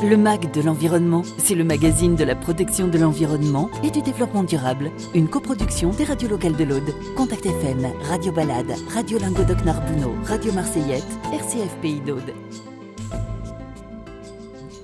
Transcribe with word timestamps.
Le 0.00 0.16
MAG 0.16 0.52
de 0.52 0.60
l'environnement, 0.60 1.24
c'est 1.38 1.56
le 1.56 1.64
magazine 1.64 2.14
de 2.14 2.22
la 2.22 2.36
protection 2.36 2.86
de 2.86 2.98
l'environnement 2.98 3.68
et 3.82 3.90
du 3.90 4.00
développement 4.00 4.44
durable. 4.44 4.92
Une 5.12 5.26
coproduction 5.26 5.90
des 5.90 6.04
radios 6.04 6.28
locales 6.28 6.54
de 6.54 6.62
l'Aude. 6.62 6.94
Contact 7.16 7.44
FM, 7.44 7.84
Radio 8.04 8.30
Balade, 8.30 8.76
Radio 8.94 9.18
Lingodoc 9.18 9.64
Narbouno, 9.64 10.14
Radio 10.22 10.52
Marseillette, 10.52 11.18
RCF 11.32 11.74
Pays 11.82 12.00
d'Aude. 12.00 12.32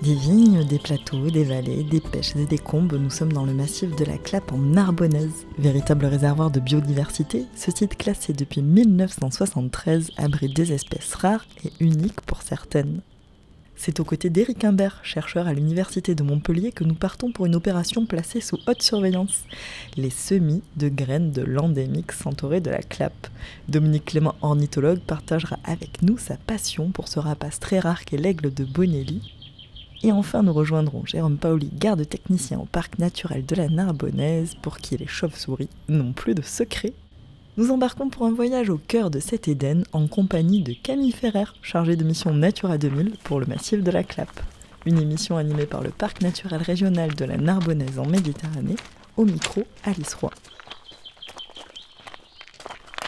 Des 0.03 0.15
vignes, 0.15 0.65
des 0.65 0.81
plateaux, 0.81 1.31
des 1.31 1.45
vallées, 1.45 1.85
des 1.85 2.01
pêches 2.01 2.35
et 2.35 2.45
des 2.45 2.59
combes, 2.59 2.95
nous 2.95 3.11
sommes 3.11 3.33
dans 3.33 3.47
le 3.47 3.55
massif 3.55 3.95
de 3.95 4.05
la 4.05 4.19
Clappe 4.19 4.53
en 4.53 4.59
Narbonnaise. 4.59 5.47
Véritable 5.59 6.07
réservoir 6.07 6.51
de 6.51 6.59
biodiversité, 6.59 7.45
ce 7.55 7.71
site 7.71 7.97
classé 7.97 8.33
depuis 8.33 8.63
1973 8.63 10.11
abrite 10.17 10.57
des 10.57 10.73
espèces 10.73 11.15
rares 11.15 11.47
et 11.65 11.71
uniques 11.79 12.21
pour 12.23 12.43
certaines. 12.43 13.01
C'est 13.77 14.01
aux 14.01 14.05
côtés 14.05 14.31
d'Éric 14.31 14.65
Imbert, 14.65 15.01
chercheur 15.03 15.47
à 15.47 15.53
l'Université 15.53 16.15
de 16.15 16.23
Montpellier, 16.23 16.73
que 16.73 16.85
nous 16.85 16.95
partons 16.95 17.33
pour 17.33 17.47
une 17.47 17.57
opération 17.57 18.07
placée 18.07 18.41
sous 18.41 18.59
haute 18.67 18.83
surveillance. 18.83 19.45
Les 19.97 20.11
semis 20.11 20.63
de 20.77 20.89
graines 20.89 21.33
de 21.33 21.43
l'endémique 21.43 22.13
centauré 22.13 22.61
de 22.61 22.71
la 22.71 22.83
Clappe. 22.83 23.29
Dominique 23.69 24.07
Clément, 24.07 24.37
ornithologue, 24.43 25.01
partagera 25.01 25.59
avec 25.65 26.03
nous 26.03 26.19
sa 26.19 26.37
passion 26.37 26.91
pour 26.91 27.09
ce 27.09 27.19
rapace 27.19 27.61
très 27.61 27.81
rare 27.81 28.05
qu'est 28.05 28.17
l'aigle 28.17 28.55
de 28.55 28.65
Bonelli. 28.65 29.33
Et 30.03 30.13
enfin, 30.13 30.43
nous 30.43 30.53
rejoindrons 30.53 31.07
Jérôme 31.07 31.39
Paoli, 31.39 31.71
garde 31.73 32.07
technicien 32.09 32.59
au 32.59 32.67
parc 32.67 32.99
naturel 32.99 33.45
de 33.45 33.57
la 33.57 33.69
Narbonnaise, 33.69 34.55
pour 34.61 34.79
qui 34.79 34.97
les 34.97 35.07
chauves-souris 35.07 35.71
n'ont 35.89 36.13
plus 36.13 36.35
de 36.35 36.43
secret 36.43 36.93
nous 37.57 37.71
embarquons 37.71 38.09
pour 38.09 38.27
un 38.27 38.33
voyage 38.33 38.69
au 38.69 38.79
cœur 38.79 39.11
de 39.11 39.21
cet 39.21 39.47
Éden 39.47 39.85
en 39.93 40.09
compagnie 40.09 40.63
de 40.63 40.73
Camille 40.73 41.13
Ferrer, 41.13 41.45
chargée 41.63 41.95
de 41.95 42.03
mission 42.03 42.35
Natura 42.35 42.79
2000 42.79 43.13
pour 43.23 43.39
le 43.39 43.47
massif 43.47 43.83
de 43.83 43.91
la 43.93 44.03
Clappe. 44.03 44.41
Une 44.87 44.99
émission 44.99 45.37
animée 45.37 45.67
par 45.67 45.83
le 45.83 45.91
Parc 45.91 46.21
naturel 46.21 46.61
régional 46.61 47.15
de 47.15 47.25
la 47.25 47.37
Narbonnaise 47.37 47.99
en 47.99 48.07
Méditerranée, 48.07 48.77
au 49.17 49.25
micro 49.25 49.63
Alice 49.85 50.15
Roy. 50.15 50.31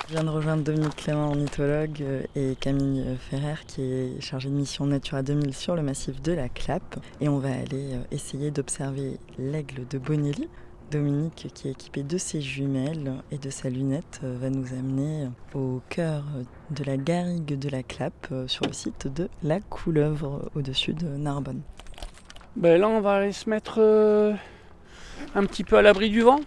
Je 0.08 0.12
viens 0.12 0.22
de 0.22 0.30
rejoindre 0.30 0.62
Dominique 0.62 0.94
Clément, 0.94 1.30
ornithologue, 1.30 2.00
euh, 2.00 2.22
et 2.36 2.54
Camille 2.60 3.04
Ferrer, 3.18 3.56
qui 3.66 3.82
est 3.82 4.20
chargée 4.20 4.48
de 4.48 4.54
mission 4.54 4.86
Natura 4.86 5.24
2000 5.24 5.52
sur 5.52 5.74
le 5.74 5.82
massif 5.82 6.22
de 6.22 6.30
la 6.30 6.48
Clappe. 6.48 7.00
Et 7.20 7.28
on 7.28 7.40
va 7.40 7.48
aller 7.48 7.94
euh, 7.94 8.02
essayer 8.12 8.52
d'observer 8.52 9.18
l'aigle 9.36 9.84
de 9.90 9.98
Bonelli, 9.98 10.48
Dominique, 10.90 11.48
qui 11.52 11.68
est 11.68 11.72
équipé 11.72 12.02
de 12.02 12.16
ses 12.16 12.40
jumelles 12.40 13.14
et 13.32 13.38
de 13.38 13.50
sa 13.50 13.68
lunette, 13.68 14.20
euh, 14.22 14.36
va 14.40 14.50
nous 14.50 14.72
amener 14.72 15.28
au 15.54 15.80
cœur 15.88 16.22
de 16.70 16.84
la 16.84 16.96
garrigue 16.96 17.58
de 17.58 17.68
la 17.68 17.82
Clappe, 17.82 18.28
euh, 18.30 18.46
sur 18.46 18.66
le 18.66 18.72
site 18.72 19.08
de 19.08 19.28
la 19.42 19.60
Couleuvre, 19.60 20.48
au-dessus 20.54 20.94
de 20.94 21.08
Narbonne. 21.08 21.62
Ben 22.54 22.80
là, 22.80 22.88
on 22.88 23.00
va 23.00 23.14
aller 23.14 23.32
se 23.32 23.50
mettre 23.50 23.76
euh, 23.78 24.34
un 25.34 25.44
petit 25.44 25.64
peu 25.64 25.76
à 25.76 25.82
l'abri 25.82 26.08
du 26.08 26.22
vent. 26.22 26.40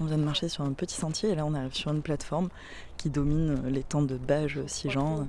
On 0.00 0.06
vient 0.06 0.18
de 0.18 0.24
marcher 0.24 0.48
sur 0.48 0.64
un 0.64 0.72
petit 0.72 0.96
sentier 0.96 1.30
et 1.30 1.34
là 1.36 1.46
on 1.46 1.54
arrive 1.54 1.74
sur 1.74 1.92
une 1.92 2.02
plateforme 2.02 2.48
qui 2.96 3.08
domine 3.08 3.68
l'étang 3.68 4.02
de 4.02 4.16
Bages, 4.16 4.60
Sijan. 4.66 5.28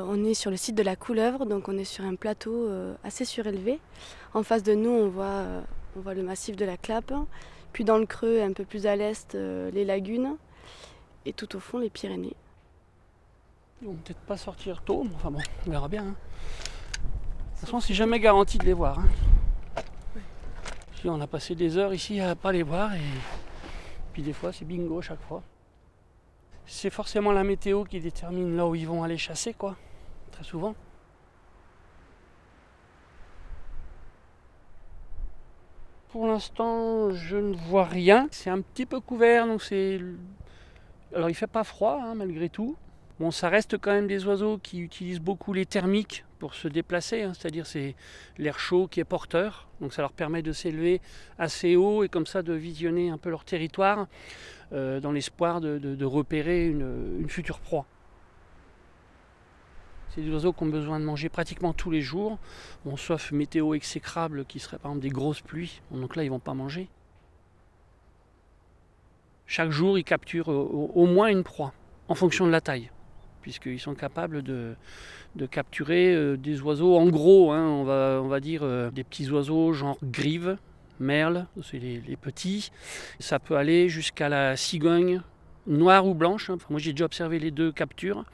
On 0.00 0.24
est 0.24 0.34
sur 0.34 0.50
le 0.52 0.56
site 0.56 0.76
de 0.76 0.84
la 0.84 0.94
Couleuvre, 0.94 1.44
donc 1.44 1.68
on 1.68 1.76
est 1.76 1.84
sur 1.84 2.04
un 2.04 2.14
plateau 2.14 2.68
euh, 2.68 2.94
assez 3.02 3.24
surélevé. 3.24 3.80
En 4.32 4.44
face 4.44 4.62
de 4.62 4.74
nous, 4.74 4.90
on 4.90 5.08
voit, 5.08 5.24
euh, 5.24 5.60
on 5.96 6.00
voit 6.00 6.14
le 6.14 6.22
massif 6.22 6.54
de 6.54 6.64
la 6.64 6.76
Clappe, 6.76 7.12
puis 7.72 7.84
dans 7.84 7.98
le 7.98 8.06
creux, 8.06 8.40
un 8.40 8.52
peu 8.52 8.64
plus 8.64 8.86
à 8.86 8.94
l'est, 8.94 9.34
euh, 9.34 9.72
les 9.72 9.84
lagunes, 9.84 10.36
et 11.26 11.32
tout 11.32 11.56
au 11.56 11.58
fond, 11.60 11.78
les 11.78 11.90
Pyrénées. 11.90 12.36
Ils 13.82 13.88
vont 13.88 13.94
peut-être 13.94 14.20
pas 14.20 14.36
sortir 14.36 14.82
tôt, 14.82 15.02
mais 15.04 15.14
enfin 15.16 15.32
bon, 15.32 15.40
on 15.66 15.70
verra 15.70 15.88
bien. 15.88 16.02
hein. 16.02 16.14
De 16.14 17.60
toute 17.60 17.60
façon, 17.60 17.80
c'est 17.80 17.94
jamais 17.94 18.20
garanti 18.20 18.56
de 18.56 18.64
les 18.64 18.72
voir. 18.72 19.00
hein. 19.00 19.08
On 21.04 21.20
a 21.20 21.26
passé 21.26 21.54
des 21.54 21.76
heures 21.76 21.94
ici 21.94 22.20
à 22.20 22.36
pas 22.36 22.52
les 22.52 22.62
voir, 22.62 22.94
et 22.94 23.00
puis 24.12 24.22
des 24.22 24.32
fois, 24.32 24.52
c'est 24.52 24.64
bingo 24.64 25.02
chaque 25.02 25.22
fois. 25.22 25.42
C'est 26.66 26.90
forcément 26.90 27.32
la 27.32 27.44
météo 27.44 27.84
qui 27.84 27.98
détermine 27.98 28.56
là 28.56 28.66
où 28.66 28.74
ils 28.76 28.86
vont 28.86 29.02
aller 29.02 29.18
chasser, 29.18 29.54
quoi. 29.54 29.76
Souvent. 30.42 30.74
Pour 36.08 36.26
l'instant, 36.26 37.10
je 37.10 37.36
ne 37.36 37.54
vois 37.54 37.84
rien. 37.84 38.28
C'est 38.30 38.50
un 38.50 38.60
petit 38.60 38.86
peu 38.86 39.00
couvert, 39.00 39.46
donc 39.46 39.62
c'est. 39.62 40.00
Alors, 41.14 41.28
il 41.28 41.34
fait 41.34 41.46
pas 41.46 41.64
froid, 41.64 42.00
hein, 42.02 42.14
malgré 42.14 42.48
tout. 42.48 42.76
Bon, 43.20 43.30
ça 43.30 43.48
reste 43.48 43.78
quand 43.78 43.90
même 43.90 44.06
des 44.06 44.26
oiseaux 44.26 44.58
qui 44.58 44.80
utilisent 44.80 45.20
beaucoup 45.20 45.52
les 45.52 45.66
thermiques 45.66 46.24
pour 46.38 46.54
se 46.54 46.68
déplacer, 46.68 47.22
hein, 47.22 47.32
c'est-à-dire 47.34 47.66
c'est 47.66 47.96
l'air 48.38 48.60
chaud 48.60 48.86
qui 48.86 49.00
est 49.00 49.04
porteur, 49.04 49.66
donc 49.80 49.92
ça 49.92 50.02
leur 50.02 50.12
permet 50.12 50.40
de 50.40 50.52
s'élever 50.52 51.00
assez 51.36 51.74
haut 51.74 52.04
et 52.04 52.08
comme 52.08 52.26
ça 52.26 52.42
de 52.42 52.52
visionner 52.52 53.10
un 53.10 53.18
peu 53.18 53.30
leur 53.30 53.44
territoire 53.44 54.06
euh, 54.72 55.00
dans 55.00 55.10
l'espoir 55.10 55.60
de, 55.60 56.04
repérer 56.04 56.68
une 56.68 57.28
future 57.28 57.58
proie. 57.58 57.86
C'est 60.10 60.22
des 60.22 60.30
oiseaux 60.30 60.52
qui 60.52 60.62
ont 60.62 60.68
besoin 60.68 60.98
de 61.00 61.04
manger 61.04 61.28
pratiquement 61.28 61.72
tous 61.72 61.90
les 61.90 62.00
jours, 62.00 62.38
bon, 62.84 62.96
sauf 62.96 63.30
météo 63.32 63.74
exécrable 63.74 64.44
qui 64.44 64.58
serait 64.58 64.78
par 64.78 64.92
exemple 64.92 65.02
des 65.02 65.10
grosses 65.10 65.42
pluies, 65.42 65.80
donc 65.90 66.16
là 66.16 66.24
ils 66.24 66.30
vont 66.30 66.38
pas 66.38 66.54
manger. 66.54 66.88
Chaque 69.46 69.70
jour 69.70 69.98
ils 69.98 70.04
capturent 70.04 70.48
au- 70.48 71.06
moins 71.06 71.28
une 71.28 71.44
proie, 71.44 71.72
en 72.08 72.14
fonction 72.14 72.46
de 72.46 72.52
la 72.52 72.60
taille 72.60 72.90
puisqu'ils 73.40 73.80
sont 73.80 73.94
capables 73.94 74.42
de, 74.42 74.74
capturer 75.50 76.12
euh, 76.14 76.36
des 76.36 76.60
oiseaux 76.60 76.98
en 76.98 77.06
gros, 77.06 77.52
hein, 77.52 77.64
on, 77.66 77.84
va, 78.28 78.40
dire 78.40 78.60
euh, 78.62 78.90
des 78.90 79.04
petits 79.04 79.30
oiseaux 79.30 79.72
genre 79.72 79.96
grive, 80.02 80.58
merle, 81.00 81.46
c'est 81.62 81.78
les 81.78 82.16
petits. 82.20 82.70
Ça 83.20 83.38
peut 83.38 83.56
aller 83.56 83.88
jusqu'à 83.88 84.28
la 84.28 84.56
cigogne 84.56 85.22
noire 85.68 86.06
ou 86.06 86.14
blanche. 86.14 86.50
hein. 86.50 86.58
Moi 86.70 86.80
j'ai 86.80 86.92
déjà 86.92 87.04
observé 87.04 87.38
les 87.38 87.50
deux 87.50 87.70
captures, 87.70 88.24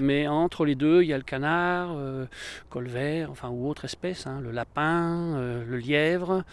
mais 0.00 0.26
entre 0.26 0.64
les 0.64 0.74
deux 0.74 1.02
il 1.02 1.08
y 1.08 1.12
a 1.12 1.18
le 1.18 1.22
canard, 1.22 1.90
euh, 1.94 2.26
colvert, 2.68 3.30
enfin 3.30 3.48
ou 3.50 3.68
autre 3.68 3.84
espèce, 3.84 4.26
hein, 4.26 4.40
le 4.42 4.50
lapin, 4.50 5.36
euh, 5.36 5.64
le 5.64 5.76
lièvre. 5.78 6.44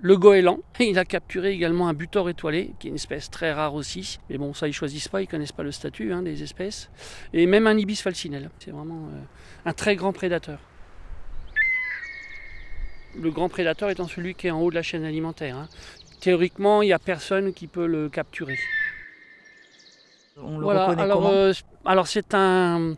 Le 0.00 0.16
goéland, 0.16 0.60
il 0.80 0.98
a 0.98 1.04
capturé 1.04 1.50
également 1.52 1.88
un 1.88 1.92
butor 1.92 2.30
étoilé, 2.30 2.70
qui 2.78 2.86
est 2.86 2.90
une 2.90 2.96
espèce 2.96 3.30
très 3.30 3.52
rare 3.52 3.74
aussi. 3.74 4.18
Mais 4.30 4.38
bon, 4.38 4.54
ça, 4.54 4.68
ils 4.68 4.72
choisissent 4.72 5.08
pas, 5.08 5.22
ils 5.22 5.26
connaissent 5.26 5.52
pas 5.52 5.64
le 5.64 5.72
statut 5.72 6.12
hein, 6.12 6.22
des 6.22 6.42
espèces. 6.42 6.88
Et 7.32 7.46
même 7.46 7.66
un 7.66 7.76
ibis 7.76 8.00
falcinelle. 8.00 8.50
C'est 8.60 8.70
vraiment 8.70 9.08
euh, 9.12 9.20
un 9.68 9.72
très 9.72 9.96
grand 9.96 10.12
prédateur. 10.12 10.60
Le 13.20 13.30
grand 13.30 13.48
prédateur 13.48 13.90
étant 13.90 14.08
celui 14.08 14.34
qui 14.34 14.46
est 14.46 14.50
en 14.50 14.60
haut 14.60 14.70
de 14.70 14.76
la 14.76 14.82
chaîne 14.82 15.04
alimentaire. 15.04 15.68
Théoriquement, 16.20 16.82
il 16.82 16.86
n'y 16.86 16.92
a 16.92 16.98
personne 17.00 17.52
qui 17.52 17.66
peut 17.66 17.86
le 17.86 18.08
capturer. 18.08 18.56
On 20.44 20.58
le 20.58 20.64
Voilà, 20.64 20.86
reconnaît 20.86 21.02
alors, 21.02 21.18
comment 21.18 21.30
euh, 21.32 21.52
alors 21.84 22.06
c'est 22.06 22.34
un, 22.34 22.94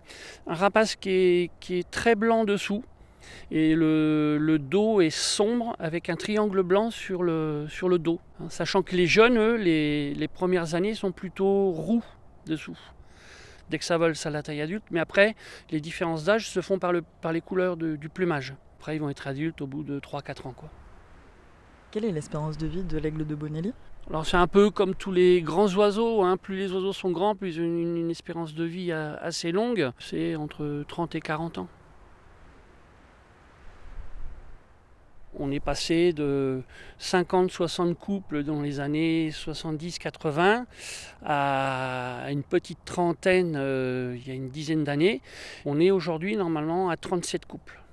un 0.47 0.55
rapace 0.55 0.97
qui 0.97 1.10
est, 1.10 1.50
qui 1.60 1.78
est 1.78 1.91
très 1.91 2.15
blanc 2.15 2.44
dessous 2.44 2.82
et 3.50 3.75
le, 3.75 4.37
le 4.38 4.59
dos 4.59 5.00
est 5.00 5.10
sombre 5.10 5.77
avec 5.78 6.09
un 6.10 6.16
triangle 6.16 6.62
blanc 6.62 6.91
sur 6.91 7.22
le, 7.22 7.66
sur 7.69 7.88
le 7.88 7.99
dos. 7.99 8.21
hein. 8.41 8.47
sachant 8.49 8.83
que 8.83 8.94
les 8.97 9.06
jeunes, 9.06 9.38
eux, 9.38 9.56
les, 9.56 10.15
les 10.15 10.28
premières 10.28 10.75
années 10.75 10.94
sont 10.94 11.12
plutôt 11.12 11.71
roux 11.71 12.03
dessous. 12.47 12.78
Dès 13.71 13.78
que 13.78 13.84
ça 13.84 13.97
vole, 13.97 14.15
ça 14.15 14.28
a 14.28 14.33
la 14.33 14.43
taille 14.43 14.60
adulte, 14.60 14.84
mais 14.91 15.00
après, 15.00 15.34
les 15.71 15.81
différences 15.81 16.25
d'âge 16.25 16.49
se 16.50 16.60
font 16.60 16.78
par, 16.78 16.93
le, 16.93 17.03
par 17.22 17.33
les 17.33 17.41
couleurs 17.41 17.77
de- 17.78 17.97
du 17.97 18.10
plumage. 18.10 18.54
Après, 18.78 18.97
ils 18.97 18.99
vont 18.99 19.09
être 19.09 19.27
adultes 19.27 19.62
au 19.62 19.66
bout 19.66 19.83
de 19.84 19.99
3-4 20.00 20.47
ans. 20.47 20.53
Quoi. 20.54 20.69
Quelle 21.91 22.04
est 22.04 22.12
l'espérance 22.12 22.59
de 22.59 22.66
vie 22.66 22.83
de 22.83 22.99
l'aigle 22.99 23.27
de 23.27 23.34
Bonelli? 23.34 23.72
Alors 24.10 24.26
c'est 24.26 24.37
un 24.37 24.47
peu 24.47 24.70
comme 24.70 24.94
tous 24.94 25.12
les 25.12 25.41
grands 25.41 25.72
oiseaux, 25.75 26.22
hein. 26.22 26.37
plus 26.37 26.56
les 26.56 26.72
oiseaux 26.72 26.92
sont 26.92 27.10
grands, 27.10 27.34
plus 27.34 27.56
ils 27.56 27.60
ont 27.60 27.65
une, 27.65 28.10
espérance 28.10 28.54
de 28.54 28.65
vie 28.65 28.92
a- 28.92 29.15
assez 29.15 29.51
longue, 29.51 29.91
c'est 29.98 30.36
entre 30.36 30.84
30 30.86 31.15
et 31.15 31.21
40 31.21 31.59
ans. 31.59 31.68
On 35.36 35.51
est 35.51 35.59
passé 35.59 36.12
de 36.12 36.62
50-60 37.01 37.95
couples 37.95 38.45
dans 38.45 38.60
les 38.60 38.78
années 38.78 39.30
70-80 39.30 40.65
à 41.24 42.27
une 42.30 42.45
petite 42.45 42.84
trentaine 42.84 43.54
euh, 43.57 44.16
il 44.16 44.28
y 44.28 44.30
a 44.30 44.34
une 44.34 44.50
dizaine 44.50 44.84
d'années. 44.84 45.22
On 45.65 45.80
est 45.80 45.91
aujourd'hui 45.91 46.36
normalement 46.36 46.89
à 46.91 46.97
37 46.97 47.47
couples. 47.47 47.84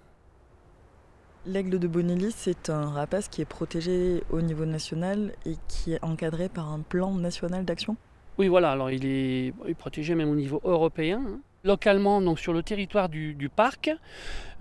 L'aigle 1.48 1.80
de 1.80 1.88
Bonelli, 1.88 2.32
c'est 2.32 2.70
un 2.70 2.92
rapace 2.92 3.28
qui 3.28 3.42
est 3.42 3.46
protégé 3.46 4.22
au 4.30 4.42
niveau 4.42 4.66
national 4.66 5.34
et 5.48 5.56
qui 5.68 5.94
est 5.94 6.04
encadré 6.04 6.50
par 6.50 6.72
un 6.72 6.82
plan 6.82 7.16
national 7.16 7.66
d'action? 7.66 7.98
Oui, 8.38 8.48
voilà, 8.48 8.72
alors 8.72 8.92
il 8.92 9.06
est, 9.08 9.54
protégé 9.80 10.14
même 10.14 10.30
au 10.30 10.36
niveau 10.36 10.62
européen. 10.64 11.20
hein. 11.28 11.40
Localement, 11.64 12.22
donc 12.22 12.40
sur 12.40 12.54
le 12.54 12.62
territoire 12.62 13.10
du, 13.10 13.50
parc, 13.56 13.92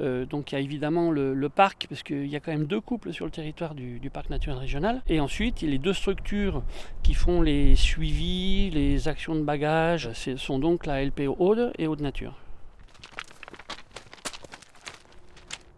euh, 0.00 0.24
donc 0.24 0.52
il 0.52 0.54
y 0.54 0.58
a 0.58 0.60
évidemment 0.60 1.10
le, 1.10 1.48
parc, 1.48 1.86
parce 1.88 2.02
qu'il 2.02 2.26
y 2.26 2.36
a 2.36 2.40
quand 2.40 2.52
même 2.52 2.66
deux 2.66 2.80
couples 2.80 3.12
sur 3.12 3.26
le 3.26 3.30
territoire 3.30 3.74
du, 3.74 4.10
parc 4.10 4.30
naturel 4.30 4.58
régional. 4.58 5.02
Et 5.06 5.20
ensuite, 5.20 5.60
il 5.60 5.66
y 5.66 5.68
a 5.68 5.72
les 5.72 5.78
deux 5.78 5.94
structures 5.94 6.62
qui 7.02 7.12
font 7.12 7.42
les 7.42 7.76
suivis, 7.76 8.70
les 8.70 9.06
actions 9.06 9.34
de 9.34 9.42
bagage. 9.42 10.10
Ce 10.14 10.36
sont 10.36 10.58
donc 10.58 10.86
la 10.86 11.04
LPO 11.04 11.36
Aude 11.38 11.72
et 11.78 11.86
Aude 11.86 12.00
Nature. 12.00 12.34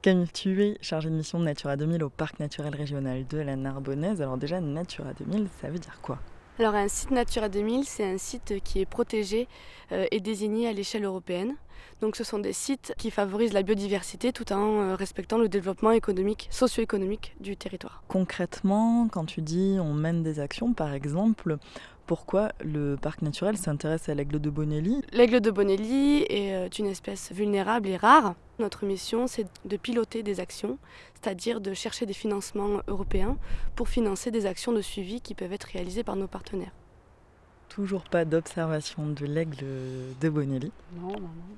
Camille 0.02 0.32
Tué, 0.32 0.78
chargée 0.81 1.10
de 1.10 1.14
mission 1.14 1.38
de 1.38 1.44
Natura 1.44 1.76
2000 1.76 2.02
au 2.02 2.08
parc 2.08 2.40
naturel 2.40 2.75
régional 2.75 3.25
de 3.25 3.38
la 3.38 3.54
Narbonnaise. 3.54 4.20
Alors 4.20 4.37
déjà, 4.37 4.60
Natura 4.60 5.12
2000, 5.14 5.46
ça 5.60 5.70
veut 5.70 5.78
dire 5.78 6.00
quoi? 6.02 6.19
Alors 6.58 6.75
un 6.75 6.88
site 6.88 7.12
Natura 7.12 7.49
2000, 7.49 7.84
c'est 7.84 8.04
un 8.04 8.19
site 8.19 8.54
qui 8.64 8.81
est 8.81 8.87
protégé 8.87 9.46
euh, 9.93 10.06
et 10.10 10.19
désigné 10.19 10.66
à 10.66 10.72
l'échelle 10.72 11.04
européenne. 11.04 11.54
Donc 12.00 12.16
ce 12.16 12.25
sont 12.25 12.40
des 12.40 12.52
sites 12.52 12.94
qui 12.99 13.12
favorisent 13.12 13.52
la 13.52 13.62
biodiversité 13.62 14.32
tout 14.32 14.52
en 14.52 14.81
euh, 14.81 14.94
respectant 14.96 15.38
le 15.38 15.49
développement 15.49 15.93
économique, 15.93 16.49
socio-économique 16.50 17.34
du 17.40 17.56
territoire. 17.56 18.02
Concrètement, 18.08 19.08
quand 19.08 19.25
tu 19.25 19.40
dis 19.40 19.76
on 19.81 19.94
mène 19.94 20.25
des 20.25 20.40
actions, 20.40 20.72
par 20.75 20.93
exemple, 20.93 21.58
pourquoi 22.12 22.53
le 22.62 22.97
parc 23.00 23.23
naturel 23.23 23.56
s'intéresse 23.56 24.11
à 24.11 24.14
l'aigle 24.14 24.38
de 24.38 24.50
Bonelli 24.50 25.00
L'aigle 25.14 25.41
de 25.41 25.50
Bonelli 25.50 26.26
est 26.29 26.55
euh, 26.55 26.69
une 26.79 26.85
espèce 26.85 27.32
vulnérable 27.32 27.88
et 27.88 27.97
rare. 27.97 28.35
Notre 28.59 28.85
mission, 28.85 29.26
c'est 29.26 29.47
de 29.64 29.79
piloter 29.79 30.23
des 30.23 30.38
actions, 30.38 30.76
c'est-à-dire 31.14 31.62
de 31.62 31.73
chercher 31.73 32.05
des 32.05 32.12
financements 32.12 32.82
européens 32.87 33.38
pour 33.76 33.88
financer 33.88 34.31
des 34.31 34.44
actions 34.44 34.73
de 34.73 34.82
suivi 34.82 35.23
qui 35.23 35.35
peuvent 35.35 35.55
être 35.55 35.69
réalisées 35.73 36.05
par 36.05 36.17
nos 36.17 36.26
partenaires. 36.26 36.75
Toujours 37.70 38.05
pas 38.05 38.26
d'observation 38.26 39.06
de 39.06 39.25
l'aigle 39.25 39.64
de 40.20 40.29
Bonelli 40.29 40.70
Non, 41.00 41.12
non, 41.12 41.19
non. 41.19 41.56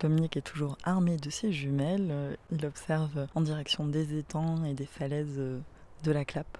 Dominique 0.00 0.36
est 0.36 0.42
toujours 0.42 0.78
armé 0.84 1.16
de 1.16 1.30
ses 1.30 1.50
jumelles. 1.50 2.38
Il 2.52 2.64
observe 2.64 3.26
en 3.34 3.40
direction 3.40 3.88
des 3.88 4.16
étangs 4.16 4.62
et 4.62 4.74
des 4.74 4.86
falaises 4.86 5.40
de 6.04 6.12
la 6.12 6.24
Clappe. 6.24 6.58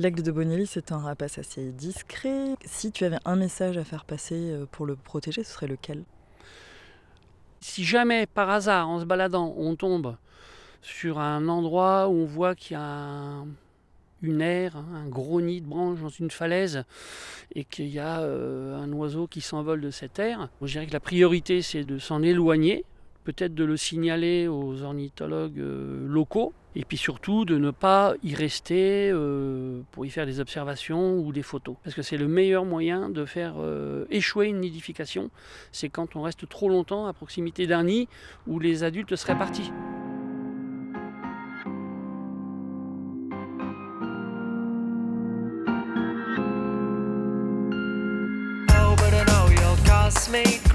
L'aigle 0.00 0.22
de 0.22 0.30
Bonelli, 0.30 0.64
c'est 0.64 0.92
un 0.92 0.98
rapace 0.98 1.38
assez 1.38 1.72
discret. 1.72 2.54
Si 2.64 2.92
tu 2.92 3.04
avais 3.04 3.18
un 3.24 3.34
message 3.34 3.76
à 3.76 3.82
faire 3.82 4.04
passer 4.04 4.52
euh, 4.52 4.64
pour 4.70 4.86
le 4.86 4.94
protéger, 4.94 5.42
ce 5.42 5.52
serait 5.52 5.66
lequel? 5.66 6.04
Si 7.60 7.82
jamais, 7.82 8.26
par 8.26 8.48
hasard, 8.48 8.88
en 8.88 9.00
se 9.00 9.04
baladant, 9.04 9.52
on 9.56 9.74
tombe 9.74 10.14
sur 10.82 11.18
un 11.18 11.48
endroit 11.48 12.06
où 12.06 12.12
on 12.12 12.26
voit 12.26 12.54
qu'il 12.54 12.74
y 12.74 12.80
a 12.80 13.44
une 14.22 14.40
aire, 14.40 14.76
un 14.76 15.08
gros 15.08 15.40
nid 15.40 15.62
de 15.62 15.66
branches 15.66 15.98
dans 15.98 16.08
une 16.08 16.30
falaise, 16.30 16.84
et 17.56 17.64
qu'il 17.64 17.88
y 17.88 17.98
a 17.98 18.20
euh, 18.20 18.80
un 18.80 18.92
oiseau 18.92 19.26
qui 19.26 19.40
s'envole 19.40 19.80
de 19.80 19.90
cette 19.90 20.20
aire, 20.20 20.48
je 20.62 20.70
dirais 20.70 20.86
que 20.86 20.92
la 20.92 21.00
priorité, 21.00 21.60
c'est 21.60 21.82
de 21.82 21.98
s'en 21.98 22.22
éloigner, 22.22 22.84
peut-être 23.28 23.54
de 23.54 23.64
le 23.64 23.76
signaler 23.76 24.48
aux 24.48 24.82
ornithologues 24.82 25.58
euh, 25.58 26.06
locaux, 26.08 26.54
et 26.74 26.86
puis 26.86 26.96
surtout 26.96 27.44
de 27.44 27.58
ne 27.58 27.70
pas 27.70 28.14
y 28.22 28.34
rester 28.34 29.10
euh, 29.12 29.82
pour 29.92 30.06
y 30.06 30.08
faire 30.08 30.24
des 30.24 30.40
observations 30.40 31.18
ou 31.18 31.30
des 31.30 31.42
photos. 31.42 31.76
Parce 31.84 31.94
que 31.94 32.00
c'est 32.00 32.16
le 32.16 32.26
meilleur 32.26 32.64
moyen 32.64 33.10
de 33.10 33.26
faire 33.26 33.56
euh, 33.58 34.06
échouer 34.08 34.46
une 34.46 34.60
nidification, 34.60 35.30
c'est 35.72 35.90
quand 35.90 36.16
on 36.16 36.22
reste 36.22 36.48
trop 36.48 36.70
longtemps 36.70 37.06
à 37.06 37.12
proximité 37.12 37.66
d'un 37.66 37.84
nid 37.84 38.08
où 38.46 38.58
les 38.60 38.82
adultes 38.82 39.14
seraient 39.14 39.36
partis. 39.36 39.70
what's 50.38 50.67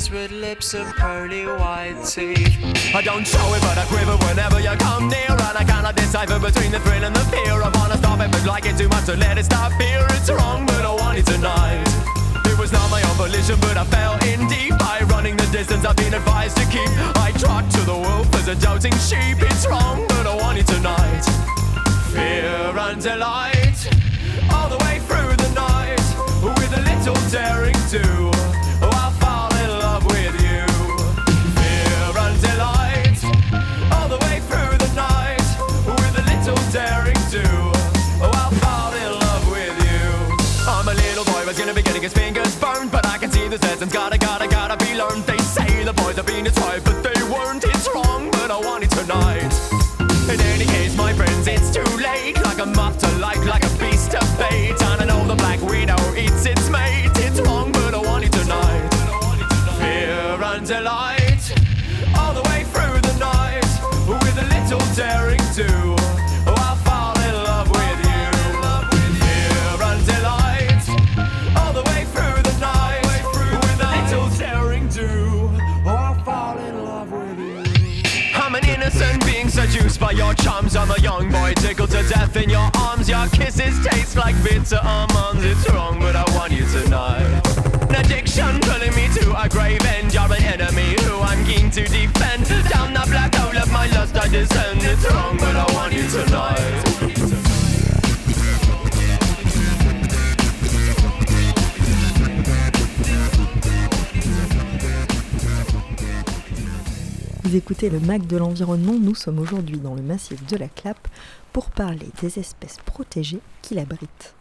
Lashes 0.00 0.10
with 0.10 0.30
lips 0.30 0.72
of 0.72 0.86
pearly 0.96 1.44
white 1.44 1.96
teeth. 2.04 2.56
I 2.94 3.02
don't 3.02 3.26
show 3.26 3.54
it, 3.54 3.60
but 3.60 3.76
I 3.76 3.84
quiver 3.86 4.16
whenever 4.26 4.60
you 4.60 4.70
come 4.78 5.08
near. 5.08 5.30
And 5.30 5.58
I 5.58 5.64
cannot 5.64 5.96
decipher 5.96 6.38
between 6.38 6.72
the 6.72 6.80
thrill 6.80 7.04
and 7.04 7.14
the 7.14 7.24
fear. 7.28 7.52
I 7.52 7.70
wanna 7.74 7.98
stop 7.98 8.20
it, 8.20 8.30
but 8.30 8.44
like 8.46 8.66
it 8.66 8.78
too 8.78 8.88
much 8.88 9.06
to 9.06 9.16
let 9.16 9.36
it 9.36 9.44
stop 9.44 9.72
here. 9.72 10.06
It's 10.10 10.30
wrong, 10.30 10.64
but 10.66 10.84
I 10.84 10.94
want 10.94 11.18
it 11.18 11.26
tonight. 11.26 11.84
It 12.46 12.58
was 12.58 12.72
not 12.72 12.90
my 12.90 13.02
own 13.02 13.16
volition, 13.16 13.58
but 13.60 13.76
I 13.76 13.84
fell 13.84 14.16
in 14.24 14.48
deep 14.48 14.78
by 14.78 15.00
running 15.10 15.36
the 15.36 15.46
distance 15.46 15.84
I've 15.84 15.96
been 15.96 16.14
advised 16.14 16.56
to 16.58 16.64
keep. 16.66 16.90
I 17.16 17.32
trot 17.32 17.70
to 17.70 17.80
the 17.80 17.96
wolf 17.96 18.34
as 18.36 18.48
a 18.48 18.54
doubting 18.54 18.96
sheep. 19.08 19.38
It's 19.40 19.66
wrong, 19.66 20.06
but 20.08 20.26
I 20.26 20.34
want 20.34 20.58
it 20.58 20.66
tonight. 20.66 21.24
Fear 22.12 22.78
and 22.86 23.02
delight 23.02 23.78
all 24.52 24.68
the 24.68 24.78
way 24.84 24.98
through 25.00 25.36
the 25.44 25.50
night 25.54 26.06
with 26.42 26.72
a 26.78 26.82
little 26.88 27.18
daring 27.28 27.76
do. 27.90 28.29
His 42.02 42.12
fingers 42.12 42.54
burned, 42.56 42.90
but 42.90 43.06
I 43.06 43.18
can 43.18 43.30
see 43.30 43.46
the 43.48 43.58
lessons 43.58 43.92
gotta, 43.92 44.16
gotta, 44.16 44.48
gotta 44.48 44.76
be 44.84 44.94
learned. 44.94 45.24
They 45.24 45.36
say 45.38 45.84
the 45.84 45.92
boys 45.92 46.16
have 46.16 46.26
been 46.26 46.44
tried, 46.46 46.82
but 46.84 47.02
they 47.02 47.22
weren't. 47.24 47.64
It's 47.64 47.88
wrong, 47.94 48.30
but 48.30 48.50
I 48.50 48.58
want 48.58 48.84
it 48.84 48.90
tonight. 48.90 49.52
In 50.32 50.40
any 50.40 50.64
case, 50.64 50.96
my 50.96 51.12
friends, 51.12 51.29
By 80.00 80.12
your 80.12 80.32
charms, 80.32 80.76
I'm 80.76 80.90
a 80.90 80.98
young 80.98 81.30
boy 81.30 81.52
tickled 81.56 81.90
to 81.90 82.02
death 82.08 82.34
in 82.34 82.48
your 82.48 82.70
arms. 82.78 83.06
Your 83.06 83.28
kisses 83.28 83.84
taste 83.84 84.16
like 84.16 84.34
bitter 84.42 84.80
almonds. 84.82 85.44
It's 85.44 85.70
wrong, 85.70 86.00
but 86.00 86.16
I 86.16 86.24
want 86.34 86.52
you 86.52 86.64
tonight. 86.64 87.20
An 87.90 87.96
addiction 87.96 88.60
pulling 88.60 88.94
me 88.96 89.08
to 89.20 89.34
a 89.38 89.46
grave 89.46 89.84
end. 89.84 90.14
You're 90.14 90.32
an 90.32 90.42
enemy 90.42 90.96
who 91.02 91.18
I'm 91.20 91.44
keen 91.44 91.70
to 91.72 91.84
defend. 91.84 92.48
Down 92.70 92.94
the 92.94 93.06
black 93.10 93.34
hole 93.34 93.56
of 93.56 93.70
my 93.70 93.88
lust, 93.88 94.16
I 94.16 94.26
descend. 94.28 94.80
It's 94.82 95.04
wrong, 95.12 95.36
but 95.36 95.54
I 95.54 95.70
want 95.74 95.92
you 95.92 96.08
tonight. 96.08 97.09
Vous 107.50 107.56
écoutez 107.56 107.90
le 107.90 107.98
MAC 107.98 108.28
de 108.28 108.36
l'environnement, 108.36 108.92
nous 108.92 109.16
sommes 109.16 109.40
aujourd'hui 109.40 109.78
dans 109.78 109.96
le 109.96 110.02
massif 110.02 110.46
de 110.46 110.56
la 110.56 110.68
Clappe 110.68 111.08
pour 111.52 111.70
parler 111.70 112.06
des 112.22 112.38
espèces 112.38 112.76
protégées 112.86 113.40
qui 113.60 113.74
l'abritent. 113.74 114.36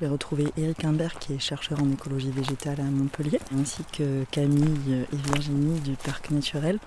J'ai 0.00 0.08
retrouvé 0.08 0.48
Eric 0.56 0.84
Imbert 0.84 1.20
qui 1.20 1.34
est 1.34 1.38
chercheur 1.38 1.80
en 1.80 1.88
écologie 1.88 2.32
végétale 2.32 2.80
à 2.80 2.90
Montpellier, 2.90 3.38
ainsi 3.56 3.84
que 3.96 4.24
Camille 4.32 5.06
et 5.12 5.16
Virginie 5.30 5.78
du 5.78 5.92
Parc 5.92 6.32
Naturel, 6.32 6.80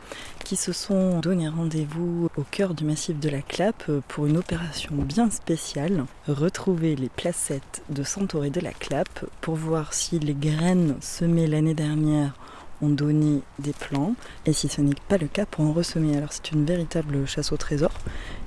qui 0.43 0.57
se 0.57 0.73
sont 0.73 1.21
donné 1.21 1.47
rendez-vous 1.47 2.27
au 2.35 2.43
cœur 2.43 2.73
du 2.73 2.83
massif 2.83 3.17
de 3.17 3.29
la 3.29 3.41
Clappe 3.41 3.89
pour 4.09 4.25
une 4.25 4.35
opération 4.35 4.95
bien 4.95 5.29
spéciale, 5.29 6.07
retrouver 6.27 6.97
les 6.97 7.07
placettes 7.07 7.83
de 7.89 8.03
Centauré 8.03 8.50
de 8.50 8.59
la 8.59 8.73
Clappe 8.73 9.25
pour 9.39 9.55
voir 9.55 9.93
si 9.93 10.19
les 10.19 10.35
graines 10.35 10.97
semées 11.00 11.47
l'année 11.47 11.73
dernière 11.73 12.33
ont 12.81 12.89
donné 12.89 13.41
des 13.59 13.73
plants 13.73 14.15
et 14.45 14.53
si 14.53 14.67
ce 14.67 14.81
n'est 14.81 14.95
pas 15.07 15.17
le 15.17 15.27
cas 15.27 15.45
pour 15.45 15.65
en 15.65 15.73
ressemer. 15.73 16.17
Alors 16.17 16.31
c'est 16.31 16.51
une 16.51 16.65
véritable 16.65 17.25
chasse 17.27 17.51
au 17.51 17.57
trésor. 17.57 17.91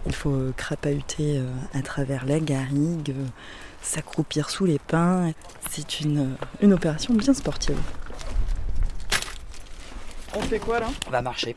Il 0.06 0.14
faut 0.14 0.30
euh, 0.30 0.52
crapahuter 0.56 1.38
euh, 1.38 1.48
à 1.72 1.82
travers 1.82 2.26
la 2.26 2.40
garrigue, 2.40 3.10
euh, 3.10 3.26
s'accroupir 3.80 4.50
sous 4.50 4.66
les 4.66 4.78
pins. 4.78 5.32
C'est 5.70 6.00
une, 6.00 6.36
une 6.60 6.72
opération 6.72 7.14
bien 7.14 7.34
sportive. 7.34 7.78
On 10.34 10.40
fait 10.40 10.58
quoi 10.58 10.80
là? 10.80 10.88
On 11.06 11.10
va 11.10 11.22
marcher. 11.22 11.56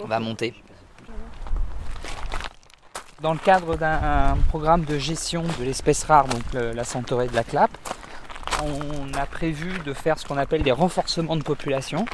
On 0.00 0.06
va 0.06 0.20
monter. 0.20 0.54
Dans 3.22 3.32
le 3.32 3.38
cadre 3.38 3.76
d'un 3.76 4.36
programme 4.48 4.84
de 4.84 4.98
gestion 4.98 5.44
de 5.58 5.64
l'espèce 5.64 6.04
rare, 6.04 6.26
donc 6.26 6.42
la 6.52 6.84
centaurée 6.84 7.28
de 7.28 7.34
la 7.34 7.44
clappe, 7.44 7.70
on 8.62 9.12
a 9.14 9.26
prévu 9.26 9.78
de 9.84 9.92
faire 9.92 10.18
ce 10.18 10.26
qu'on 10.26 10.36
appelle 10.36 10.62
des 10.62 10.72
renforcements 10.72 11.36
de 11.36 11.42
population. 11.42 12.04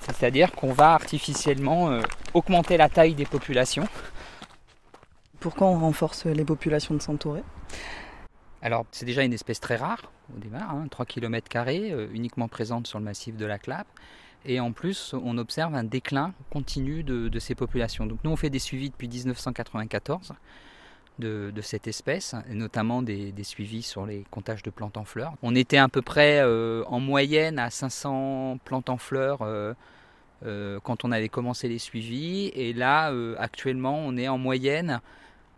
C'est-à-dire 0.00 0.52
qu'on 0.52 0.72
va 0.72 0.92
artificiellement 0.92 1.90
euh, 1.90 2.00
augmenter 2.34 2.76
la 2.76 2.88
taille 2.88 3.14
des 3.14 3.26
populations. 3.26 3.86
Pourquoi 5.40 5.68
on 5.68 5.78
renforce 5.78 6.26
les 6.26 6.44
populations 6.44 6.94
de 6.94 7.02
centaurées 7.02 7.44
Alors, 8.62 8.86
c'est 8.90 9.06
déjà 9.06 9.22
une 9.22 9.32
espèce 9.32 9.60
très 9.60 9.76
rare 9.76 10.10
au 10.34 10.38
départ, 10.38 10.74
3 10.90 11.06
km, 11.06 11.48
uniquement 12.12 12.48
présente 12.48 12.86
sur 12.86 12.98
le 12.98 13.04
massif 13.04 13.36
de 13.36 13.46
la 13.46 13.58
Clappe. 13.58 13.86
Et 14.44 14.60
en 14.60 14.72
plus, 14.72 15.14
on 15.14 15.36
observe 15.38 15.74
un 15.74 15.84
déclin 15.84 16.32
continu 16.50 17.02
de, 17.02 17.28
de, 17.28 17.38
ces 17.38 17.54
populations. 17.54 18.06
Donc, 18.06 18.18
nous, 18.24 18.30
on 18.30 18.36
fait 18.36 18.50
des 18.50 18.58
suivis 18.58 18.90
depuis 18.90 19.08
1994 19.08 20.32
de, 21.18 21.52
cette 21.62 21.86
espèce, 21.86 22.34
et 22.50 22.54
notamment 22.54 23.02
des, 23.02 23.32
suivis 23.42 23.82
sur 23.82 24.06
les 24.06 24.24
comptages 24.30 24.62
de 24.62 24.70
plantes 24.70 24.96
en 24.96 25.04
fleurs. 25.04 25.34
On 25.42 25.54
était 25.54 25.78
à 25.78 25.88
peu 25.88 26.02
près 26.02 26.40
euh, 26.40 26.84
en 26.86 27.00
moyenne 27.00 27.58
à 27.58 27.70
500 27.70 28.58
plantes 28.64 28.88
en 28.88 28.98
fleurs 28.98 29.42
euh, 29.42 29.74
euh, 30.46 30.78
quand 30.82 31.04
on 31.04 31.12
avait 31.12 31.28
commencé 31.28 31.68
les 31.68 31.78
suivis, 31.78 32.48
et 32.54 32.72
là 32.72 33.12
actuellement 33.38 33.98
on 33.98 34.16
est 34.16 34.28
en 34.28 34.38
moyenne 34.38 35.00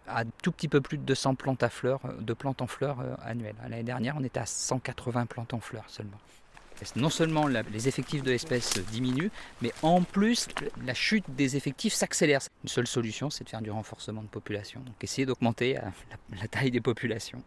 à 0.08 0.24
tout 0.42 0.50
petit 0.50 0.68
peu 0.68 0.80
plus 0.80 0.98
de 0.98 1.04
200 1.04 1.34
plantes, 1.34 1.62
à 1.62 1.68
fleurs, 1.68 2.00
de 2.20 2.32
plantes 2.32 2.62
en 2.62 2.66
fleurs 2.66 2.98
annuelles. 3.24 3.54
L'année 3.62 3.82
dernière 3.82 4.16
on 4.18 4.24
était 4.24 4.40
à 4.40 4.46
180 4.46 5.26
plantes 5.26 5.54
en 5.54 5.60
fleurs 5.60 5.84
seulement 5.88 6.18
non 6.96 7.10
seulement 7.10 7.46
les 7.46 7.88
effectifs 7.88 8.22
de 8.22 8.30
l'espèce 8.30 8.78
diminuent, 8.90 9.30
mais 9.62 9.72
en 9.82 10.02
plus 10.02 10.48
la 10.84 10.94
chute 10.94 11.24
des 11.28 11.56
effectifs 11.56 11.94
s'accélère. 11.94 12.40
Une 12.62 12.68
seule 12.68 12.86
solution, 12.86 13.30
c'est 13.30 13.44
de 13.44 13.48
faire 13.48 13.62
du 13.62 13.70
renforcement 13.70 14.22
de 14.22 14.28
population, 14.28 14.80
donc 14.80 14.94
essayer 15.02 15.26
d'augmenter 15.26 15.78
euh, 15.78 15.82
la, 16.40 16.48
taille 16.48 16.70
des 16.70 16.80
populations. 16.80 17.42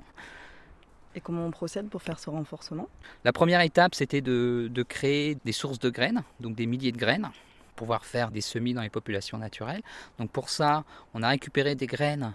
Et 1.15 1.21
comment 1.21 1.45
on 1.45 1.51
procède 1.51 1.89
pour 1.89 2.01
faire 2.01 2.19
ce 2.19 2.29
renforcement? 2.29 2.89
La 3.23 3.33
première 3.33 3.61
étape, 3.61 3.93
c'était 3.93 4.21
de, 4.21 4.85
créer 4.87 5.37
des 5.45 5.51
sources 5.51 5.79
de 5.79 5.89
graines, 5.89 6.23
donc 6.39 6.55
des 6.55 6.65
milliers 6.65 6.91
de 6.91 6.97
graines, 6.97 7.29
pour 7.75 7.85
pouvoir 7.85 8.05
faire 8.05 8.31
des 8.31 8.41
semis 8.41 8.73
dans 8.73 8.81
les 8.81 8.89
populations 8.89 9.37
naturelles. 9.37 9.81
Donc 10.17 10.31
pour 10.31 10.49
ça, 10.49 10.83
on 11.13 11.21
a 11.21 11.29
récupéré 11.29 11.75
des 11.75 11.87
graines 11.87 12.33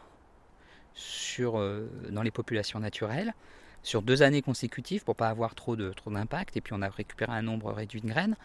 sur, 0.95 1.59
euh, 1.59 1.89
dans 2.11 2.23
les 2.23 2.31
populations 2.31 2.79
naturelles 2.79 3.35
sur 3.83 4.03
deux 4.03 4.23
années 4.23 4.43
consécutives 4.43 5.05
pour 5.05 5.17
pas 5.17 5.29
avoir 5.29 5.55
trop 5.55 5.77
de 5.77 5.93
trop 5.93 6.11
d'impact. 6.11 6.57
Et 6.57 6.61
puis 6.61 6.75
on 6.77 6.83
a 6.83 6.89
récupéré 6.89 7.33
un 7.33 7.43
nombre 7.43 7.73
réduit 7.73 8.01
de 8.01 8.09
graines. 8.09 8.37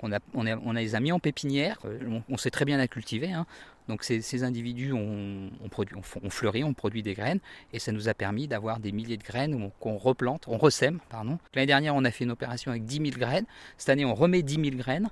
On 0.00 0.12
a, 0.12 0.18
on 0.34 0.46
a, 0.46 0.56
on 0.56 0.72
les 0.72 0.94
a 0.94 1.00
mis 1.00 1.10
en 1.10 1.18
pépinière. 1.18 1.78
Euh, 1.86 2.20
on, 2.28 2.36
sait 2.36 2.50
très 2.50 2.66
bien 2.66 2.76
la 2.76 2.86
cultiver. 2.86 3.32
Hein. 3.32 3.46
Donc 3.88 4.02
ces, 4.02 4.42
individus 4.42 4.92
ont, 4.92 5.50
produit, 5.70 5.96
on, 5.96 6.30
fleuri, 6.30 6.64
on 6.64 6.74
produit 6.74 7.02
des 7.02 7.14
graines 7.14 7.38
et 7.72 7.78
ça 7.78 7.92
nous 7.92 8.08
a 8.08 8.14
permis 8.14 8.48
d'avoir 8.48 8.80
des 8.80 8.92
milliers 8.92 9.16
de 9.16 9.22
graines 9.22 9.70
qu'on 9.80 9.96
replante, 9.96 10.48
on 10.48 10.58
ressème. 10.58 10.98
pardon. 11.08 11.38
L'année 11.54 11.66
dernière, 11.66 11.94
on 11.94 12.04
a 12.04 12.10
fait 12.10 12.24
une 12.24 12.32
opération 12.32 12.72
avec 12.72 12.84
10 12.84 13.10
000 13.10 13.18
graines. 13.18 13.46
Cette 13.78 13.90
année, 13.90 14.04
on 14.04 14.14
remet 14.14 14.42
10 14.42 14.70
000 14.70 14.76
graines. 14.76 15.08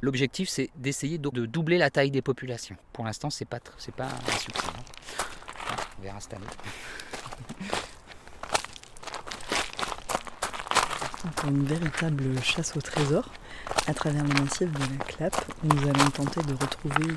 L'objectif, 0.00 0.48
c'est 0.48 0.70
d'essayer 0.76 1.18
de, 1.18 1.28
doubler 1.46 1.76
la 1.76 1.90
taille 1.90 2.10
des 2.10 2.22
populations. 2.22 2.76
Pour 2.92 3.04
l'instant, 3.04 3.30
c'est 3.30 3.44
pas, 3.44 3.60
pas 3.60 4.06
un 4.06 4.38
succès. 4.38 4.68
Hein. 4.68 5.76
on 5.98 6.02
verra 6.02 6.20
cette 6.20 6.34
année. 6.34 6.46
une 11.46 11.64
véritable 11.64 12.42
chasse 12.42 12.76
au 12.76 12.80
trésor. 12.80 13.30
À 13.86 13.94
travers 13.94 14.22
le 14.22 14.42
massif 14.42 14.70
de 14.70 14.78
la 14.78 15.04
Clappe, 15.04 15.44
nous 15.62 15.82
allons 15.82 16.10
tenter 16.10 16.40
de 16.42 16.52
retrouver 16.52 17.14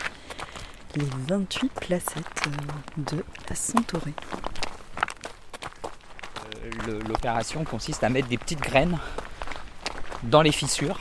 les 0.95 1.07
28 1.27 1.71
placettes 1.73 2.25
euh, 2.47 3.11
de 3.11 3.23
la 3.49 3.55
Centaurée. 3.55 4.13
Euh, 6.87 6.99
l'opération 7.07 7.63
consiste 7.63 8.03
à 8.03 8.09
mettre 8.09 8.27
des 8.27 8.37
petites 8.37 8.61
graines 8.61 8.97
dans 10.23 10.41
les 10.41 10.51
fissures. 10.51 10.99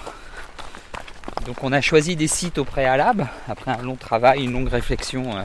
Donc 1.46 1.62
on 1.62 1.72
a 1.72 1.80
choisi 1.80 2.16
des 2.16 2.28
sites 2.28 2.58
au 2.58 2.64
préalable, 2.64 3.28
après 3.48 3.72
un 3.72 3.82
long 3.82 3.96
travail, 3.96 4.44
une 4.44 4.52
longue 4.52 4.68
réflexion 4.68 5.36
euh, 5.36 5.42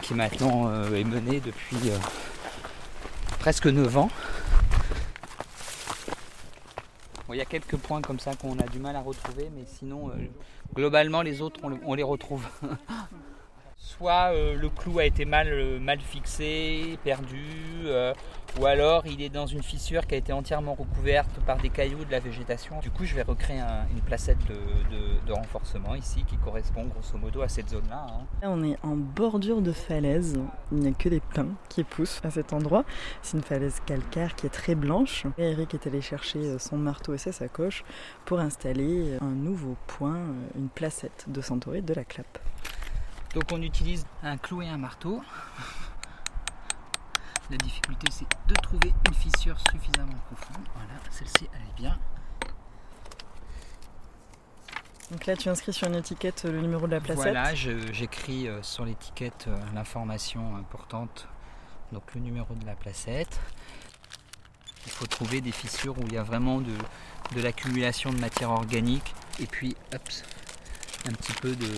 qui 0.00 0.14
maintenant 0.14 0.72
est 0.92 1.04
menée 1.04 1.40
depuis 1.40 1.92
presque 3.38 3.66
9 3.66 3.98
ans 3.98 4.10
il 7.32 7.38
y 7.38 7.40
a 7.40 7.44
quelques 7.44 7.76
points 7.76 8.02
comme 8.02 8.18
ça 8.18 8.34
qu'on 8.34 8.58
a 8.58 8.66
du 8.66 8.78
mal 8.78 8.96
à 8.96 9.00
retrouver, 9.00 9.50
mais 9.54 9.64
sinon, 9.66 10.10
euh, 10.10 10.14
globalement, 10.74 11.22
les 11.22 11.42
autres, 11.42 11.60
on 11.62 11.94
les 11.94 12.02
retrouve. 12.02 12.46
soit 13.82 14.32
euh, 14.32 14.54
le 14.54 14.68
clou 14.68 15.00
a 15.00 15.04
été 15.04 15.24
mal, 15.24 15.48
euh, 15.48 15.96
fixé, 15.98 16.98
perdu, 17.02 17.44
euh, 17.84 18.14
ou 18.60 18.66
alors 18.66 19.06
il 19.06 19.20
est 19.20 19.28
dans 19.28 19.46
une 19.46 19.62
fissure 19.62 20.06
qui 20.06 20.14
a 20.14 20.18
été 20.18 20.32
entièrement 20.32 20.74
recouverte 20.74 21.30
par 21.46 21.58
des 21.58 21.68
cailloux 21.68 22.04
de 22.04 22.12
la 22.12 22.20
végétation. 22.20 22.78
Du 22.80 22.90
coup, 22.90 23.04
je 23.04 23.14
vais 23.14 23.22
recréer 23.22 23.60
une 23.90 24.00
placette 24.00 24.38
de, 24.46 25.32
renforcement 25.32 25.94
ici 25.94 26.24
qui 26.28 26.36
correspond 26.36 26.84
grosso 26.84 27.16
modo 27.16 27.40
à 27.40 27.48
cette 27.48 27.70
zone-là. 27.70 28.06
Hein. 28.06 28.26
Là, 28.42 28.50
on 28.50 28.62
est 28.62 28.76
en 28.82 28.96
bordure 28.96 29.62
de 29.62 29.72
falaise. 29.72 30.38
Il 30.70 30.78
n'y 30.78 30.88
a 30.88 30.92
que 30.92 31.08
des 31.08 31.20
pins 31.20 31.48
qui 31.70 31.84
poussent 31.84 32.20
à 32.22 32.30
cet 32.30 32.52
endroit. 32.52 32.84
C'est 33.22 33.38
une 33.38 33.42
falaise 33.42 33.80
calcaire 33.86 34.34
qui 34.34 34.44
est 34.44 34.50
très 34.50 34.74
blanche. 34.74 35.24
Eric 35.38 35.72
est 35.72 35.86
allé 35.86 36.02
chercher 36.02 36.58
son 36.58 36.76
marteau 36.76 37.14
et 37.14 37.18
sa 37.18 37.32
sacoche 37.32 37.82
pour 38.26 38.40
installer 38.40 39.16
un 39.22 39.30
nouveau 39.30 39.76
point, 39.86 40.20
une 40.54 40.68
placette 40.68 41.24
de 41.28 41.40
centaurée 41.40 41.80
de 41.80 41.94
la 41.94 42.04
clappe. 42.04 42.38
Donc 43.34 43.44
on 43.50 43.62
utilise 43.62 44.06
un 44.22 44.36
clou 44.36 44.62
et 44.62 44.68
un 44.68 44.76
marteau. 44.76 45.22
La 47.50 47.56
difficulté 47.56 48.06
c'est 48.10 48.26
de 48.46 48.54
trouver 48.54 48.94
une 49.08 49.14
fissure 49.14 49.56
suffisamment 49.70 50.18
profonde. 50.30 50.66
Voilà, 50.74 51.00
celle-ci 51.10 51.48
elle 51.52 51.62
est 51.62 51.80
bien. 51.80 51.98
Donc 55.10 55.26
là 55.26 55.36
tu 55.36 55.48
inscris 55.48 55.72
sur 55.72 55.88
une 55.88 55.96
étiquette 55.96 56.44
le 56.44 56.60
numéro 56.60 56.86
de 56.86 56.92
la 56.92 57.00
placette 57.00 57.24
Voilà, 57.24 57.54
j'écris 57.54 58.48
euh, 58.48 58.62
sur 58.62 58.84
l'étiquette 58.84 59.46
euh, 59.48 59.58
l'information 59.74 60.56
importante, 60.56 61.28
donc 61.90 62.14
le 62.14 62.20
numéro 62.20 62.54
de 62.54 62.64
la 62.64 62.74
placette. 62.74 63.40
Il 64.86 64.92
faut 64.92 65.06
trouver 65.06 65.40
des 65.40 65.52
fissures 65.52 65.98
où 65.98 66.02
il 66.06 66.14
y 66.14 66.18
a 66.18 66.22
vraiment 66.22 66.60
de, 66.60 66.72
de 67.36 67.40
l'accumulation 67.42 68.10
de 68.10 68.18
matière 68.18 68.50
organique 68.50 69.14
et 69.38 69.46
puis 69.46 69.76
hop, 69.94 70.02
un 71.06 71.12
petit 71.12 71.32
peu 71.34 71.54
de 71.54 71.68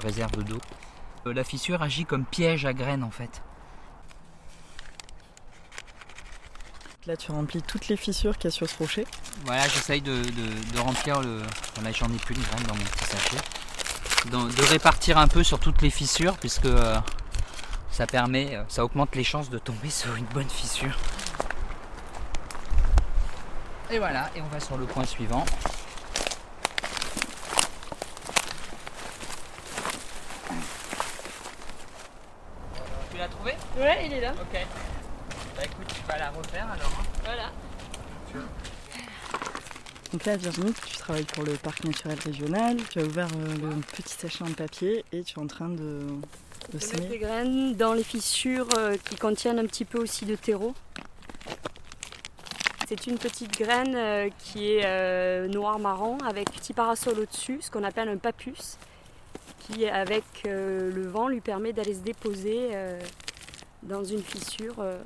réserve 0.00 0.44
d'eau. 0.44 0.60
Euh, 1.26 1.32
la 1.32 1.44
fissure 1.44 1.82
agit 1.82 2.04
comme 2.04 2.24
piège 2.24 2.64
à 2.66 2.72
graines 2.72 3.04
en 3.04 3.10
fait. 3.10 3.42
Là, 7.06 7.16
tu 7.16 7.32
remplis 7.32 7.62
toutes 7.62 7.88
les 7.88 7.96
fissures 7.96 8.38
qu'il 8.38 8.44
y 8.44 8.48
a 8.48 8.50
sur 8.52 8.68
ce 8.68 8.78
rocher. 8.78 9.04
Voilà, 9.44 9.66
j'essaye 9.66 10.00
de, 10.00 10.22
remplir 10.78 11.20
le. 11.20 11.38
Là, 11.82 11.90
j'en 11.90 12.06
ai 12.06 12.16
plus 12.16 12.36
de 12.36 12.40
graines 12.40 12.62
dans 12.68 12.76
mon 12.76 12.84
petit 12.84 13.04
sachet. 13.04 13.36
De, 14.30 14.70
répartir 14.70 15.18
un 15.18 15.26
peu 15.26 15.42
sur 15.42 15.58
toutes 15.58 15.82
les 15.82 15.90
fissures, 15.90 16.36
puisque 16.36 16.66
euh, 16.66 16.96
ça 17.90 18.06
permet, 18.06 18.54
euh, 18.54 18.62
ça 18.68 18.84
augmente 18.84 19.16
les 19.16 19.24
chances 19.24 19.50
de 19.50 19.58
tomber 19.58 19.90
sur 19.90 20.14
une 20.14 20.26
bonne 20.26 20.48
fissure. 20.48 20.96
Et 23.90 23.98
voilà, 23.98 24.30
et 24.36 24.40
on 24.40 24.46
va 24.46 24.60
sur 24.60 24.76
le 24.76 24.86
point 24.86 25.04
suivant. 25.04 25.44
Ouais, 33.82 34.06
il 34.06 34.12
est 34.12 34.20
là. 34.20 34.30
Ok. 34.30 34.60
Bah 35.56 35.62
écoute, 35.64 35.92
tu 35.92 36.06
vas 36.06 36.16
la 36.16 36.30
refaire 36.30 36.70
alors. 36.70 36.92
Hein. 37.00 37.04
Voilà. 37.24 37.50
Donc 40.12 40.24
là, 40.24 40.36
Virginie, 40.36 40.72
tu 40.86 40.96
travailles 40.98 41.24
pour 41.24 41.42
le 41.42 41.54
parc 41.54 41.82
naturel 41.82 42.16
régional. 42.24 42.76
Tu 42.90 43.00
as 43.00 43.02
ouvert 43.02 43.26
euh, 43.26 43.54
le 43.54 43.80
petit 43.80 44.14
sachet 44.14 44.44
en 44.44 44.52
papier 44.52 45.04
et 45.10 45.24
tu 45.24 45.36
es 45.36 45.42
en 45.42 45.48
train 45.48 45.68
de, 45.68 46.06
de 46.72 46.74
mettre 46.74 47.08
des 47.08 47.18
graines 47.18 47.74
dans 47.74 47.92
les 47.92 48.04
fissures 48.04 48.68
euh, 48.78 48.96
qui 49.08 49.16
contiennent 49.16 49.58
un 49.58 49.66
petit 49.66 49.84
peu 49.84 49.98
aussi 49.98 50.26
de 50.26 50.36
terreau. 50.36 50.74
C'est 52.86 53.08
une 53.08 53.18
petite 53.18 53.58
graine 53.58 53.96
euh, 53.96 54.28
qui 54.38 54.76
est 54.76 55.48
noir-marron 55.48 56.18
avec 56.18 56.52
petit 56.52 56.72
parasol 56.72 57.18
au-dessus, 57.18 57.58
ce 57.62 57.70
qu'on 57.70 57.82
appelle 57.82 58.08
un 58.08 58.18
papus, 58.18 58.76
qui 59.58 59.88
avec 59.88 60.24
le 60.44 61.08
vent 61.08 61.26
lui 61.26 61.40
permet 61.40 61.72
d'aller 61.72 61.94
se 61.94 62.00
déposer 62.00 62.68
dans 63.82 64.04
une 64.04 64.22
fissure, 64.22 64.74
euh, 64.78 64.98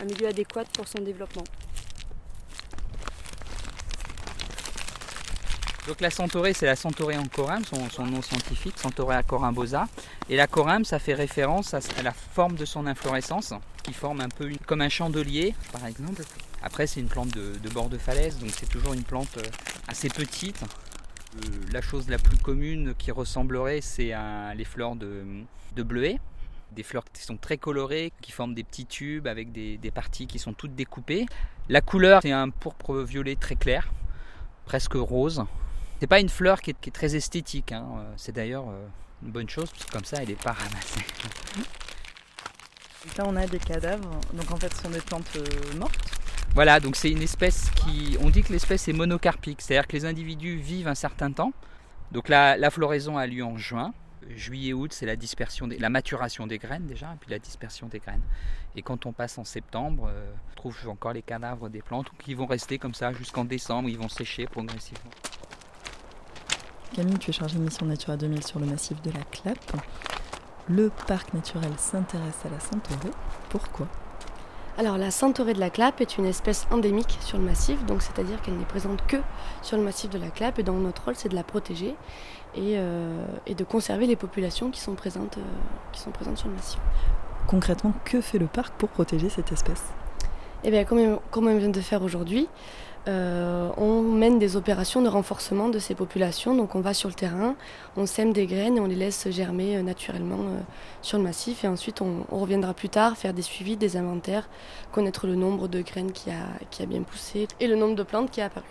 un 0.00 0.04
milieu 0.04 0.28
adéquat 0.28 0.64
pour 0.72 0.88
son 0.88 1.00
développement. 1.00 1.44
Donc 5.86 6.00
la 6.00 6.10
centaurée, 6.10 6.54
c'est 6.54 6.64
la 6.64 6.76
centaurée 6.76 7.18
ancorum, 7.18 7.62
son, 7.64 7.90
son 7.90 8.06
nom 8.06 8.22
scientifique, 8.22 8.78
Centaurée 8.78 9.20
corymbosa. 9.26 9.86
Et 10.30 10.36
la 10.36 10.46
corum, 10.46 10.84
ça 10.84 10.98
fait 10.98 11.12
référence 11.12 11.74
à, 11.74 11.80
la 12.02 12.12
forme 12.12 12.56
de 12.56 12.64
son 12.64 12.86
inflorescence, 12.86 13.52
qui 13.82 13.92
forme 13.92 14.22
un 14.22 14.30
peu 14.30 14.50
comme 14.66 14.80
un 14.80 14.88
chandelier, 14.88 15.54
par 15.72 15.86
exemple. 15.86 16.22
Après, 16.62 16.86
c'est 16.86 17.00
une 17.00 17.08
plante 17.08 17.28
de, 17.28 17.68
bord 17.68 17.90
de 17.90 17.98
falaise, 17.98 18.38
donc 18.38 18.50
c'est 18.58 18.68
toujours 18.68 18.94
une 18.94 19.02
plante 19.02 19.36
euh, 19.36 19.42
assez 19.86 20.08
petite. 20.08 20.62
Euh, 20.62 21.48
la 21.70 21.82
chose 21.82 22.08
la 22.08 22.16
plus 22.16 22.38
commune 22.38 22.94
qui 22.96 23.10
ressemblerait, 23.10 23.82
c'est 23.82 24.14
les 24.56 24.64
fleurs 24.64 24.96
de, 24.96 25.22
de 25.76 25.82
bleuet, 25.82 26.18
Des 26.74 26.82
fleurs 26.82 27.04
qui 27.12 27.22
sont 27.22 27.36
très 27.36 27.56
colorées, 27.56 28.12
qui 28.20 28.32
forment 28.32 28.54
des 28.54 28.64
petits 28.64 28.86
tubes 28.86 29.26
avec 29.26 29.52
des, 29.52 29.78
parties 29.94 30.26
qui 30.26 30.38
sont 30.38 30.52
toutes 30.52 30.74
découpées. 30.74 31.26
La 31.68 31.80
couleur, 31.80 32.22
c'est 32.22 32.32
un 32.32 32.50
pourpre 32.50 32.96
violet 32.96 33.36
très 33.36 33.56
clair, 33.56 33.92
presque 34.64 34.94
rose. 34.94 35.44
C'est 36.00 36.06
pas 36.06 36.20
une 36.20 36.28
fleur 36.28 36.60
qui 36.60 36.70
est, 36.70 36.92
très 36.92 37.14
esthétique. 37.14 37.72
Hein. 37.72 37.86
C'est 38.16 38.32
d'ailleurs 38.32 38.64
euh, 38.68 38.86
une 39.22 39.30
bonne 39.30 39.48
chose, 39.48 39.70
parce 39.70 39.84
que 39.84 39.92
comme 39.92 40.04
ça, 40.04 40.18
elle 40.20 40.28
n'est 40.28 40.34
pas 40.34 40.52
ramassée. 40.52 41.00
Là, 43.16 43.24
on 43.26 43.36
a 43.36 43.46
des 43.46 43.58
cadavres. 43.58 44.20
Donc 44.32 44.50
en 44.50 44.56
fait, 44.56 44.74
ce 44.74 44.82
sont 44.82 44.90
des 44.90 45.00
plantes 45.00 45.30
euh, 45.36 45.76
mortes. 45.78 45.94
Voilà, 46.54 46.80
donc 46.80 46.96
c'est 46.96 47.10
une 47.10 47.22
espèce 47.22 47.70
qui. 47.70 48.16
On 48.20 48.30
dit 48.30 48.42
que 48.42 48.52
l'espèce 48.52 48.88
est 48.88 48.92
monocarpique, 48.92 49.60
c'est-à-dire 49.60 49.86
que 49.86 49.92
les 49.96 50.04
individus 50.04 50.56
vivent 50.56 50.88
un 50.88 50.94
certain 50.94 51.30
temps. 51.30 51.52
Donc 52.12 52.28
la, 52.28 52.56
la 52.56 52.70
floraison 52.70 53.16
a 53.16 53.26
lieu 53.26 53.44
en 53.44 53.56
juin. 53.56 53.92
Juillet-août, 54.30 54.92
c'est 54.92 55.06
la 55.06 55.16
dispersion, 55.16 55.66
la 55.66 55.90
maturation 55.90 56.46
des 56.46 56.58
graines 56.58 56.86
déjà, 56.86 57.12
et 57.12 57.16
puis 57.20 57.30
la 57.30 57.38
dispersion 57.38 57.86
des 57.88 57.98
graines. 57.98 58.22
Et 58.76 58.82
quand 58.82 59.06
on 59.06 59.12
passe 59.12 59.38
en 59.38 59.44
septembre, 59.44 60.08
euh, 60.10 60.32
on 60.52 60.54
trouve 60.56 60.88
encore 60.88 61.12
les 61.12 61.22
cadavres 61.22 61.68
des 61.68 61.82
plantes 61.82 62.10
qui 62.18 62.34
vont 62.34 62.46
rester 62.46 62.78
comme 62.78 62.94
ça 62.94 63.12
jusqu'en 63.12 63.44
décembre, 63.44 63.88
ils 63.88 63.98
vont 63.98 64.08
sécher 64.08 64.46
progressivement. 64.46 65.10
Camille, 66.94 67.18
tu 67.18 67.30
es 67.30 67.32
chargée 67.32 67.58
de 67.58 67.62
mission 67.62 67.86
Natura 67.86 68.16
2000 68.16 68.44
sur 68.44 68.60
le 68.60 68.66
massif 68.66 69.00
de 69.02 69.10
la 69.10 69.24
Clappe. 69.24 69.76
Le 70.68 70.90
parc 71.06 71.34
naturel 71.34 71.72
s'intéresse 71.76 72.46
à 72.46 72.48
la 72.48 72.60
centaurée. 72.60 73.10
Pourquoi? 73.50 73.88
Alors 74.76 74.98
la 74.98 75.10
centaurée 75.10 75.54
de 75.54 75.60
la 75.60 75.70
Clappe 75.70 76.00
est 76.00 76.18
une 76.18 76.26
espèce 76.26 76.66
endémique 76.70 77.18
sur 77.20 77.38
le 77.38 77.44
massif, 77.44 77.84
donc 77.86 78.02
c'est-à-dire 78.02 78.42
qu'elle 78.42 78.56
n'est 78.56 78.64
présente 78.64 79.06
que 79.06 79.18
sur 79.62 79.76
le 79.76 79.84
massif 79.84 80.10
de 80.10 80.18
la 80.18 80.28
Clappe 80.28 80.58
et 80.58 80.62
donc 80.64 80.82
notre 80.82 81.04
rôle 81.04 81.14
c'est 81.14 81.28
de 81.28 81.34
la 81.34 81.44
protéger 81.44 81.94
et, 82.56 82.74
euh, 82.76 83.24
de 83.46 83.64
conserver 83.64 84.06
les 84.06 84.16
populations 84.16 84.70
qui 84.70 84.80
sont, 84.80 84.94
présentes, 84.94 85.38
euh, 85.38 85.42
qui 85.92 86.00
sont 86.00 86.10
présentes 86.10 86.38
sur 86.38 86.48
le 86.48 86.54
massif. 86.54 86.80
Concrètement, 87.46 87.92
que 88.04 88.20
fait 88.20 88.38
le 88.38 88.46
parc 88.46 88.74
pour 88.74 88.88
protéger 88.88 89.28
cette 89.28 89.52
espèce? 89.52 89.84
Eh 90.64 90.70
bien 90.70 90.84
comme, 90.84 91.18
comme 91.30 91.46
on 91.46 91.56
vient 91.56 91.68
de 91.68 91.80
faire 91.80 92.02
aujourd'hui, 92.02 92.48
euh, 93.06 93.68
on 93.76 94.00
mène 94.00 94.38
des 94.38 94.56
opérations 94.56 95.02
de 95.02 95.08
renforcement 95.08 95.68
de 95.68 95.78
ces 95.78 95.94
populations. 95.94 96.54
Donc 96.54 96.74
on 96.74 96.80
va 96.80 96.94
sur 96.94 97.08
le 97.08 97.14
terrain, 97.14 97.54
on 97.96 98.06
sème 98.06 98.32
des 98.32 98.46
graines 98.46 98.76
et 98.76 98.80
on 98.80 98.86
les 98.86 98.94
laisse 98.94 99.28
germer 99.30 99.76
euh, 99.76 99.82
naturellement 99.82 100.40
euh, 100.40 100.60
sur 101.02 101.18
le 101.18 101.24
massif. 101.24 101.64
Et 101.64 101.68
ensuite 101.68 102.00
on, 102.00 102.24
reviendra 102.30 102.74
plus 102.74 102.88
tard 102.88 103.16
faire 103.16 103.34
des 103.34 103.42
suivis, 103.42 103.76
des 103.76 103.96
inventaires, 103.96 104.48
connaître 104.92 105.26
le 105.26 105.34
nombre 105.34 105.68
de 105.68 105.82
graines 105.82 106.12
qui 106.12 106.30
a, 106.30 106.48
qui 106.70 106.82
a 106.82 106.86
bien 106.86 107.02
poussé 107.02 107.48
et 107.60 107.66
le 107.66 107.76
nombre 107.76 107.94
de 107.94 108.02
plantes 108.02 108.30
qui 108.30 108.40
a 108.40 108.46
apparu. 108.46 108.66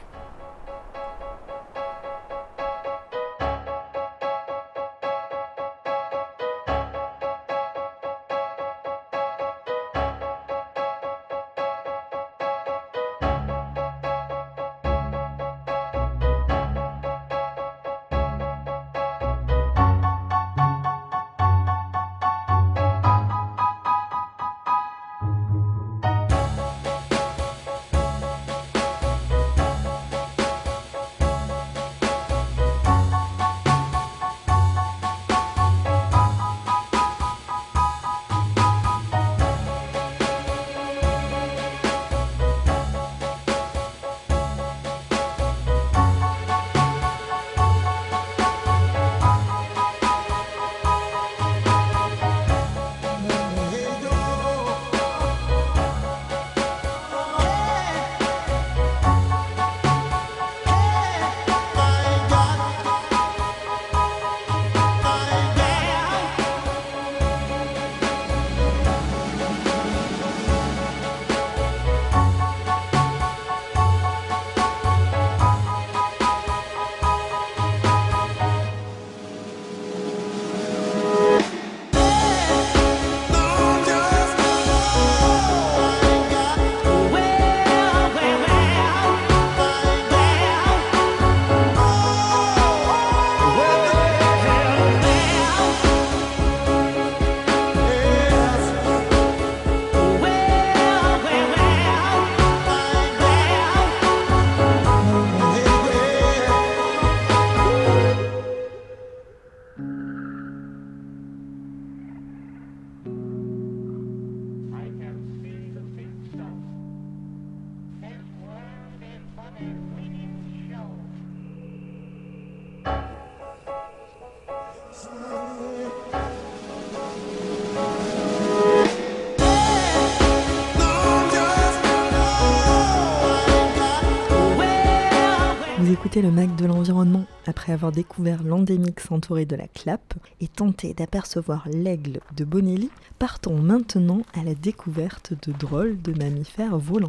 Le 136.22 136.32
Mac 136.32 136.56
de 136.56 136.66
l'environnement 136.66 137.26
après 137.48 137.74
avoir 137.74 137.92
découvert 137.92 138.44
l'endémique 138.44 139.00
centaurée 139.00 139.46
de 139.46 139.56
la 139.56 139.68
Clappe 139.68 140.14
et 140.42 140.48
tenté 140.48 140.94
d'apercevoir 140.94 141.68
l'aigle 141.70 142.20
de 142.36 142.46
Bonelli, 142.46 142.92
partons 143.18 143.58
maintenant 143.58 144.22
à 144.34 144.44
la 144.44 144.54
découverte 144.54 145.34
de 145.48 145.52
drôles 145.52 146.02
de 146.02 146.14
mammifères 146.14 146.78
volants. 146.78 147.08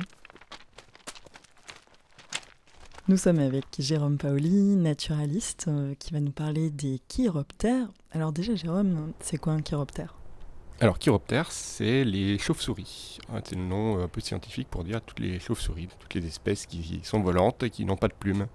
Nous 3.08 3.18
sommes 3.18 3.40
avec 3.40 3.66
Jérôme 3.78 4.16
Paoli, 4.16 4.76
naturaliste, 4.76 5.66
euh, 5.68 5.94
qui 5.98 6.14
va 6.14 6.20
nous 6.20 6.32
parler 6.32 6.70
des 6.70 7.00
chiroptères. 7.06 7.88
Alors 8.12 8.32
déjà 8.32 8.54
Jérôme, 8.54 9.12
c'est 9.20 9.36
quoi 9.36 9.52
un 9.52 9.60
chiroptère? 9.60 10.14
Alors, 10.80 10.98
chiroptères, 10.98 11.52
c'est 11.52 12.04
les 12.04 12.36
chauves-souris. 12.38 13.18
Ah, 13.32 13.40
c'est 13.44 13.54
le 13.54 13.62
nom 13.62 14.02
un 14.02 14.08
peu 14.08 14.20
scientifique 14.20 14.68
pour 14.68 14.82
dire 14.82 15.00
toutes 15.02 15.20
les 15.20 15.38
chauves-souris, 15.38 15.88
toutes 16.00 16.14
les 16.14 16.26
espèces 16.26 16.66
qui 16.66 17.00
sont 17.04 17.20
volantes 17.20 17.62
et 17.62 17.70
qui 17.70 17.84
n'ont 17.84 17.96
pas 17.96 18.08
de 18.08 18.14
plumes 18.14 18.48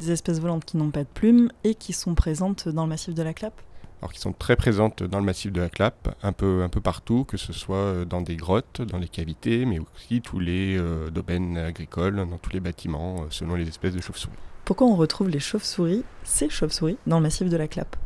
des 0.00 0.10
espèces 0.10 0.40
volantes 0.40 0.64
qui 0.64 0.76
n'ont 0.76 0.90
pas 0.90 1.04
de 1.04 1.08
plumes 1.12 1.50
et 1.64 1.74
qui 1.74 1.92
sont 1.92 2.14
présentes 2.14 2.68
dans 2.68 2.82
le 2.82 2.88
massif 2.88 3.14
de 3.14 3.22
la 3.22 3.34
Clappe 3.34 3.60
alors 4.02 4.12
qui 4.12 4.20
sont 4.20 4.32
très 4.32 4.56
présentes 4.56 5.02
dans 5.02 5.18
le 5.18 5.24
massif 5.24 5.52
de 5.52 5.60
la 5.60 5.68
Clappe, 5.68 6.16
un 6.22 6.32
peu, 6.32 6.62
un 6.62 6.68
peu 6.70 6.80
partout, 6.80 7.24
que 7.24 7.36
ce 7.36 7.52
soit 7.52 7.76
euh, 7.76 8.04
dans 8.04 8.22
des 8.22 8.36
grottes, 8.36 8.80
dans 8.80 8.96
les 8.96 9.08
cavités, 9.08 9.66
mais 9.66 9.78
aussi 9.78 10.22
tous 10.22 10.38
les 10.38 10.76
euh, 10.78 11.10
domaines 11.10 11.58
agricoles, 11.58 12.16
dans 12.16 12.38
tous 12.38 12.52
les 12.52 12.60
bâtiments, 12.60 13.22
euh, 13.22 13.26
selon 13.28 13.56
les 13.56 13.68
espèces 13.68 13.94
de 13.94 14.00
chauves-souris. 14.00 14.36
Pourquoi 14.64 14.86
on 14.86 14.96
retrouve 14.96 15.28
les 15.28 15.40
chauves-souris, 15.40 16.02
ces 16.24 16.48
chauves-souris, 16.48 16.96
dans 17.06 17.18
le 17.18 17.24
massif 17.24 17.48
de 17.48 17.56
la 17.56 17.68
Clappe 17.68 17.96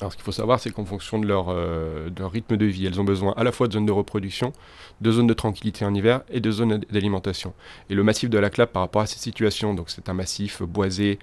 alors, 0.00 0.12
ce 0.12 0.16
qu'il 0.16 0.24
faut 0.24 0.32
savoir, 0.32 0.58
c'est 0.58 0.70
qu'en 0.70 0.84
fonction 0.84 1.18
de 1.18 1.26
leur, 1.26 1.48
euh, 1.50 2.08
de 2.08 2.20
leur, 2.20 2.32
rythme 2.32 2.56
de 2.56 2.64
vie, 2.64 2.86
elles 2.86 3.00
ont 3.00 3.04
besoin 3.04 3.34
à 3.36 3.44
la 3.44 3.52
fois 3.52 3.68
de 3.68 3.74
zones 3.74 3.84
de 3.84 3.92
reproduction, 3.92 4.52
de 5.00 5.12
zones 5.12 5.26
de 5.26 5.34
tranquillité 5.34 5.84
en 5.84 5.94
hiver 5.94 6.22
et 6.30 6.40
de 6.40 6.50
zones 6.50 6.78
d'alimentation. 6.90 7.52
Et 7.90 7.94
le 7.94 8.02
massif 8.02 8.30
de 8.30 8.38
la 8.38 8.48
Clappe, 8.48 8.72
par 8.72 8.82
rapport 8.82 9.02
à 9.02 9.06
ces 9.06 9.18
situations, 9.18 9.74
donc 9.74 9.90
c'est 9.90 10.08
un 10.08 10.14
massif 10.14 10.62
boisé, 10.62 11.18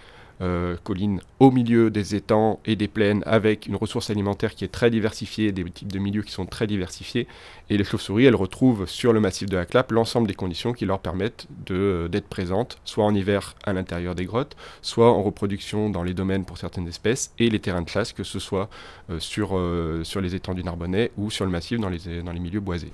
collines 0.84 1.22
au 1.40 1.52
milieu 1.52 1.90
des 1.90 2.16
étangs 2.16 2.60
et 2.66 2.76
des 2.76 2.88
plaines 2.88 3.24
avec 3.26 3.66
une 3.66 3.76
ressource 3.76 4.10
alimentaire 4.10 4.54
qui 4.54 4.64
est 4.64 4.72
très 4.72 4.90
diversifiée, 4.90 5.52
des 5.52 5.64
types 5.66 5.92
de 5.92 6.00
milieux 6.00 6.22
qui 6.22 6.32
sont 6.32 6.46
très 6.46 6.68
diversifiés. 6.68 7.28
Et 7.70 7.78
les 7.78 7.84
chauves-souris, 7.84 8.26
elles 8.26 8.36
retrouvent 8.36 8.88
sur 8.88 9.14
le 9.14 9.20
massif 9.20 9.50
de 9.50 9.58
la 9.58 9.66
Clappe 9.66 9.92
l'ensemble 9.92 10.28
des 10.28 10.34
conditions 10.34 10.74
qui 10.74 10.86
leur 10.86 11.00
permettent 11.00 11.48
d'être 11.66 12.28
présentes, 12.28 12.78
soit 12.86 13.06
en 13.06 13.16
hiver 13.16 13.56
à 13.64 13.74
l'intérieur 13.74 14.16
des 14.16 14.26
grottes, 14.26 14.56
soit 14.82 15.12
en 15.12 15.24
reproduction 15.24 15.90
dans 15.90 16.04
les 16.04 16.14
domaines 16.14 16.46
pour 16.46 16.58
certaines 16.58 16.88
espèces 16.88 17.34
et 17.40 17.50
les 17.50 17.60
terrains 17.60 17.82
de 17.82 17.90
chasse, 17.90 18.14
que 18.14 18.24
ce 18.24 18.40
soit 18.40 18.70
sur, 19.20 19.60
sur 20.04 20.22
les 20.22 20.36
étangs 20.36 20.54
du 20.54 20.64
Narbonnais 20.64 21.12
ou 21.18 21.32
sur 21.32 21.46
le 21.46 21.52
massif 21.52 21.80
dans 21.80 21.90
les 21.90 22.40
milieux 22.40 22.60
boisés. 22.60 22.92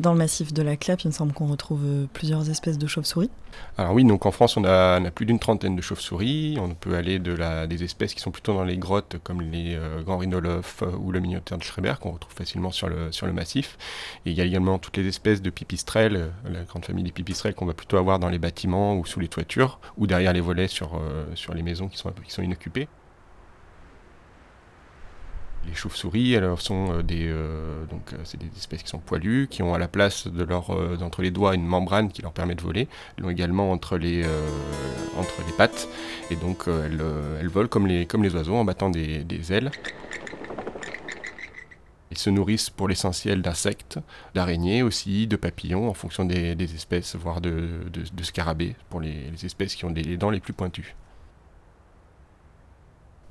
Dans 0.00 0.12
le 0.12 0.18
massif 0.18 0.52
de 0.52 0.62
la 0.62 0.76
Clappe, 0.76 1.02
il 1.02 1.08
me 1.08 1.12
semble 1.12 1.32
qu'on 1.32 1.46
retrouve 1.46 1.84
euh, 1.84 2.06
plusieurs 2.12 2.48
espèces 2.48 2.78
de 2.78 2.86
chauves-souris. 2.86 3.30
Alors 3.76 3.92
oui, 3.92 4.04
donc 4.04 4.24
en 4.24 4.30
France, 4.30 4.56
on 4.56 4.64
a, 4.64 4.98
plus 5.10 5.26
d'une 5.26 5.38
trentaine 5.38 5.76
de 5.76 5.82
chauves-souris. 5.82 6.56
On 6.58 6.74
peut 6.74 6.94
aller 6.94 7.18
de 7.18 7.32
la, 7.32 7.66
des 7.66 7.84
espèces 7.84 8.14
qui 8.14 8.20
sont 8.20 8.30
plutôt 8.30 8.54
dans 8.54 8.64
les 8.64 8.78
grottes, 8.78 9.16
comme 9.22 9.42
les 9.42 9.74
euh, 9.76 10.02
grands 10.02 10.16
rhinolophes 10.16 10.82
euh, 10.82 10.96
ou 10.98 11.12
le 11.12 11.20
minioptère 11.20 11.58
de 11.58 11.62
Schreiber, 11.62 11.94
qu'on 12.00 12.12
retrouve 12.12 12.34
facilement 12.34 12.70
sur 12.70 12.88
le, 12.88 13.12
sur 13.12 13.26
le 13.26 13.34
massif. 13.34 13.76
Et 14.24 14.30
il 14.30 14.36
y 14.36 14.40
a 14.40 14.44
également 14.44 14.78
toutes 14.78 14.96
les 14.96 15.06
espèces 15.06 15.42
de 15.42 15.50
pipistrelles, 15.50 16.32
la 16.50 16.62
grande 16.64 16.86
famille 16.86 17.04
des 17.04 17.12
pipistrelles 17.12 17.54
qu'on 17.54 17.66
va 17.66 17.74
plutôt 17.74 17.98
avoir 17.98 18.18
dans 18.18 18.30
les 18.30 18.38
bâtiments 18.38 18.96
ou 18.96 19.04
sous 19.04 19.20
les 19.20 19.28
toitures, 19.28 19.78
ou 19.98 20.06
derrière 20.06 20.32
les 20.32 20.40
volets 20.40 20.68
sur, 20.68 21.00
sur 21.34 21.54
les 21.54 21.62
maisons 21.62 21.88
qui 21.88 21.98
sont, 21.98 22.12
qui 22.24 22.32
sont 22.32 22.42
inoccupées. 22.42 22.88
Les 25.66 25.74
chauves-souris, 25.74 26.36
alors, 26.36 26.60
sont 26.60 26.92
euh, 26.92 27.02
des, 27.02 27.28
euh, 27.28 27.84
donc, 27.86 28.12
euh, 28.12 28.16
c'est 28.24 28.38
des 28.38 28.50
espèces 28.56 28.82
qui 28.82 28.88
sont 28.88 28.98
poilues, 28.98 29.46
qui 29.48 29.62
ont 29.62 29.74
à 29.74 29.78
la 29.78 29.86
place 29.86 30.26
de 30.26 30.42
leur, 30.42 30.76
les 31.18 31.30
doigts 31.30 31.54
une 31.54 31.64
membrane 31.64 32.10
qui 32.10 32.22
leur 32.22 32.32
permet 32.32 32.54
de 32.54 32.62
voler. 32.62 32.88
Elles 33.16 33.24
l'ont 33.24 33.30
également 33.30 33.70
entre 33.70 33.96
les, 33.96 34.22
les 34.22 35.52
pattes, 35.56 35.88
et 36.30 36.36
donc 36.36 36.64
elles, 36.66 37.00
elles, 37.40 37.48
volent 37.48 37.68
comme 37.68 37.86
les, 37.86 38.06
les 38.12 38.34
oiseaux 38.34 38.56
en 38.56 38.64
battant 38.64 38.90
des, 38.90 39.52
ailes. 39.52 39.70
Ils 42.10 42.18
se 42.18 42.28
nourrissent 42.28 42.68
pour 42.68 42.88
l'essentiel 42.88 43.40
d'insectes, 43.40 43.98
d'araignées 44.34 44.82
aussi, 44.82 45.26
de 45.26 45.36
papillons 45.36 45.88
en 45.88 45.94
fonction 45.94 46.24
des, 46.24 46.74
espèces, 46.74 47.14
voire 47.14 47.40
de, 47.40 47.82
scarabées 48.22 48.74
pour 48.90 49.00
les, 49.00 49.30
les, 49.30 49.46
espèces 49.46 49.76
qui 49.76 49.84
ont 49.84 49.90
des 49.90 50.16
dents 50.16 50.30
les 50.30 50.40
plus 50.40 50.52
pointues. 50.52 50.96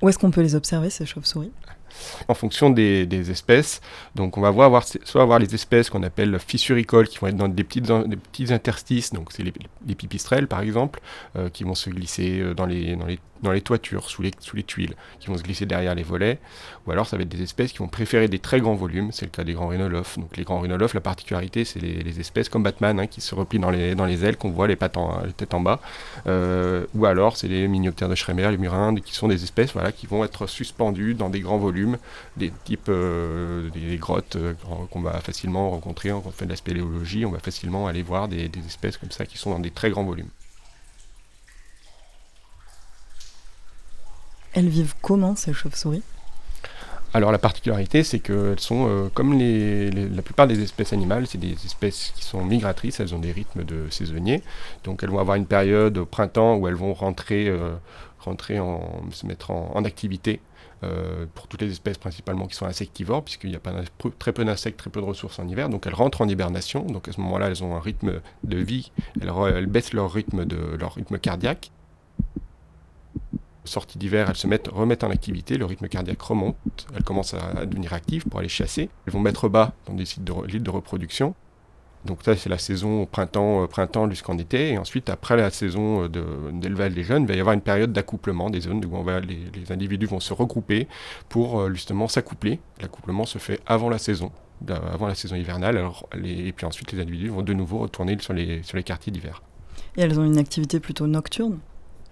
Où 0.01 0.09
est-ce 0.09 0.17
qu'on 0.17 0.31
peut 0.31 0.41
les 0.41 0.55
observer, 0.55 0.89
ces 0.89 1.05
chauves-souris? 1.05 1.51
En 2.27 2.33
fonction 2.33 2.69
des, 2.69 3.31
espèces. 3.31 3.81
Donc 4.15 4.37
on 4.37 4.41
va 4.41 4.49
voir, 4.49 4.83
soit 4.83 5.21
avoir 5.21 5.39
les 5.39 5.53
espèces 5.53 5.89
qu'on 5.89 6.03
appelle 6.03 6.37
fissuricoles, 6.39 7.07
qui 7.07 7.19
vont 7.19 7.27
être 7.27 7.35
dans 7.35 7.47
des, 7.47 7.63
petites, 7.63 7.85
des 7.85 8.15
petits 8.15 8.51
interstices, 8.53 9.13
donc 9.13 9.31
c'est 9.31 9.43
les, 9.43 9.95
pipistrelles 9.95 10.47
par 10.47 10.61
exemple, 10.61 11.01
euh, 11.35 11.49
qui 11.49 11.63
vont 11.63 11.75
se 11.75 11.89
glisser 11.89 12.39
euh, 12.39 12.53
dans 12.53 12.65
les, 12.65 12.95
dans 12.95 13.05
les 13.05 13.19
dans 13.41 13.51
les 13.51 13.61
toitures, 13.61 14.09
sous 14.09 14.21
les, 14.21 14.31
sous 14.39 14.55
les 14.55 14.63
tuiles, 14.63 14.93
qui 15.19 15.27
vont 15.27 15.37
se 15.37 15.43
glisser 15.43 15.65
derrière 15.65 15.95
les 15.95 16.03
volets. 16.03 16.39
Ou 16.85 16.91
alors 16.91 17.07
ça 17.07 17.17
va 17.17 17.23
être 17.23 17.29
des 17.29 17.41
espèces 17.41 17.71
qui 17.71 17.79
vont 17.79 17.87
préférer 17.87 18.27
des 18.27 18.39
très 18.39 18.59
grands 18.59 18.75
volumes, 18.75 19.11
c'est 19.11 19.25
le 19.25 19.31
cas 19.31 19.43
des 19.43 19.53
grands 19.53 19.67
rhinolophes. 19.67 20.17
Donc 20.17 20.37
les 20.37 20.43
grands 20.43 20.59
rhinolophes, 20.59 20.93
la 20.93 21.01
particularité, 21.01 21.65
c'est 21.65 21.79
les, 21.79 22.19
espèces 22.19 22.49
comme 22.49 22.63
Batman 22.63 22.99
hein, 22.99 23.07
qui 23.07 23.21
se 23.21 23.33
replient 23.33 23.59
dans 23.59 23.69
les, 23.69 23.95
dans 23.95 24.05
les 24.05 24.25
ailes, 24.25 24.37
qu'on 24.37 24.51
voit 24.51 24.67
les, 24.67 24.75
pattes 24.75 24.97
en, 24.97 25.23
les 25.23 25.33
têtes 25.33 25.53
en 25.53 25.59
bas. 25.59 25.79
Euh, 26.27 26.85
ou 26.93 27.05
alors 27.05 27.37
c'est 27.37 27.47
les 27.47 27.67
minioptères 27.67 28.09
de 28.09 28.15
Schremer, 28.15 28.49
les 28.51 28.57
murindes, 28.57 29.01
qui 29.01 29.13
sont 29.13 29.27
des 29.27 29.43
espèces 29.43 29.73
voilà, 29.73 29.91
qui 29.91 30.07
vont 30.07 30.23
être 30.23 30.47
suspendues 30.47 31.13
dans 31.13 31.29
des 31.29 31.39
grands 31.39 31.57
volumes, 31.57 31.80
des 32.37 32.51
types 32.63 32.89
euh, 32.89 33.69
des 33.69 33.97
grottes 33.97 34.35
euh, 34.35 34.53
qu'on 34.89 35.01
va 35.01 35.19
facilement 35.21 35.69
rencontrer 35.69 36.09
quand 36.09 36.23
on 36.25 36.31
fait 36.31 36.45
de 36.45 36.49
la 36.49 36.55
spéléologie. 36.55 37.25
On 37.25 37.31
va 37.31 37.39
facilement 37.39 37.87
aller 37.87 38.03
voir 38.03 38.27
des, 38.27 38.49
des 38.49 38.65
espèces 38.65 38.97
comme 38.97 39.11
ça 39.11 39.25
qui 39.25 39.37
sont 39.37 39.51
dans 39.51 39.59
des 39.59 39.71
très 39.71 39.89
grands 39.89 40.03
volumes. 40.03 40.29
Elles 44.53 44.69
vivent 44.69 44.95
comment 45.01 45.35
ces 45.35 45.53
chauves-souris? 45.53 46.03
Alors 47.13 47.33
la 47.33 47.37
particularité, 47.37 48.03
c'est 48.03 48.19
qu'elles 48.19 48.59
sont, 48.59 48.87
euh, 48.87 49.09
comme 49.13 49.37
les, 49.37 49.91
la 49.91 50.21
plupart 50.21 50.47
des 50.47 50.61
espèces 50.61 50.93
animales, 50.93 51.27
c'est 51.27 51.37
des 51.37 51.53
espèces 51.65 52.13
qui 52.15 52.23
sont 52.23 52.43
migratrices, 52.45 53.01
elles 53.01 53.13
ont 53.13 53.19
des 53.19 53.33
rythmes 53.33 53.65
de 53.65 53.89
saisonniers. 53.89 54.41
Donc 54.85 55.03
elles 55.03 55.09
vont 55.09 55.19
avoir 55.19 55.35
une 55.35 55.45
période 55.45 55.97
au 55.97 56.05
printemps 56.05 56.55
où 56.55 56.69
elles 56.69 56.75
vont 56.75 56.93
rentrer, 56.93 57.49
euh, 57.49 57.73
rentrer 58.19 58.59
en, 58.59 59.01
se 59.11 59.25
mettre 59.25 59.51
en, 59.51 59.83
activité. 59.83 60.39
Euh, 60.83 61.27
pour 61.35 61.47
toutes 61.47 61.61
les 61.61 61.69
espèces 61.69 61.99
principalement 61.99 62.47
qui 62.47 62.55
sont 62.55 62.65
insectivores, 62.65 63.23
puisqu'il 63.23 63.51
n'y 63.51 63.55
a 63.55 63.59
pas 63.59 63.71
très 64.17 64.33
peu 64.33 64.43
d'insectes, 64.43 64.79
très 64.79 64.89
peu 64.89 64.99
de 64.99 65.05
ressources 65.05 65.37
en 65.37 65.47
hiver, 65.47 65.69
donc 65.69 65.85
elles 65.85 65.93
rentrent 65.93 66.21
en 66.21 66.27
hibernation, 66.27 66.83
donc 66.85 67.07
à 67.07 67.11
ce 67.11 67.21
moment-là 67.21 67.49
elles 67.49 67.63
ont 67.63 67.75
un 67.75 67.79
rythme 67.79 68.19
de 68.43 68.57
vie, 68.57 68.91
elles, 69.21 69.67
baissent 69.67 69.93
leur 69.93 70.11
rythme, 70.11 70.43
de, 70.43 70.57
leur 70.79 70.95
rythme 70.95 71.19
cardiaque, 71.19 71.71
sortie 73.63 73.99
d'hiver, 73.99 74.27
elles 74.27 74.35
se 74.35 74.47
mettent, 74.47 74.69
remettent 74.69 75.03
en 75.03 75.11
activité, 75.11 75.57
le 75.57 75.65
rythme 75.65 75.87
cardiaque 75.87 76.21
remonte, 76.21 76.55
elles 76.95 77.03
commencent 77.03 77.35
à, 77.35 77.67
devenir 77.67 77.93
actives 77.93 78.25
pour 78.25 78.39
aller 78.39 78.49
chasser. 78.49 78.89
Elles 79.05 79.13
vont 79.13 79.19
mettre 79.19 79.49
bas 79.49 79.73
dans 79.85 79.93
des 79.93 80.05
sites 80.05 80.23
de, 80.23 80.33
de 80.33 80.69
reproduction. 80.71 81.35
Donc 82.05 82.19
ça, 82.23 82.35
c'est 82.35 82.49
la 82.49 82.57
saison 82.57 83.03
au 83.03 83.05
printemps, 83.05 83.63
euh, 83.63 83.67
printemps 83.67 84.09
jusqu'en 84.09 84.37
été. 84.37 84.71
Et 84.71 84.77
ensuite, 84.77 85.09
après 85.09 85.37
la 85.37 85.51
saison 85.51 86.03
euh, 86.03 86.51
d'élevage 86.51 86.93
des 86.93 87.03
jeunes, 87.03 87.23
il 87.23 87.27
va 87.27 87.35
y 87.35 87.39
avoir 87.39 87.53
une 87.53 87.61
période 87.61 87.93
d'accouplement 87.93 88.49
des 88.49 88.61
zones 88.61 88.83
où 88.85 88.95
on 88.95 89.03
va, 89.03 89.19
les, 89.19 89.71
individus 89.71 90.07
vont 90.07 90.19
se 90.19 90.33
regrouper 90.33 90.87
pour 91.29 91.59
euh, 91.59 91.73
justement 91.73 92.07
s'accoupler. 92.07 92.59
L'accouplement 92.81 93.25
se 93.25 93.37
fait 93.37 93.59
avant 93.67 93.89
la 93.89 93.99
saison, 93.99 94.31
avant 94.67 95.07
la 95.07 95.15
saison 95.15 95.35
hivernale. 95.35 95.77
Alors, 95.77 96.07
et 96.23 96.51
puis 96.51 96.65
ensuite, 96.65 96.91
les 96.91 96.99
individus 96.99 97.29
vont 97.29 97.43
de 97.43 97.53
nouveau 97.53 97.79
retourner 97.79 98.17
sur 98.19 98.33
les, 98.33 98.63
sur 98.63 98.77
les 98.77 98.83
quartiers 98.83 99.11
d'hiver. 99.11 99.43
Et 99.97 100.01
elles 100.01 100.19
ont 100.19 100.25
une 100.25 100.37
activité 100.37 100.79
plutôt 100.79 101.05
nocturne 101.05 101.59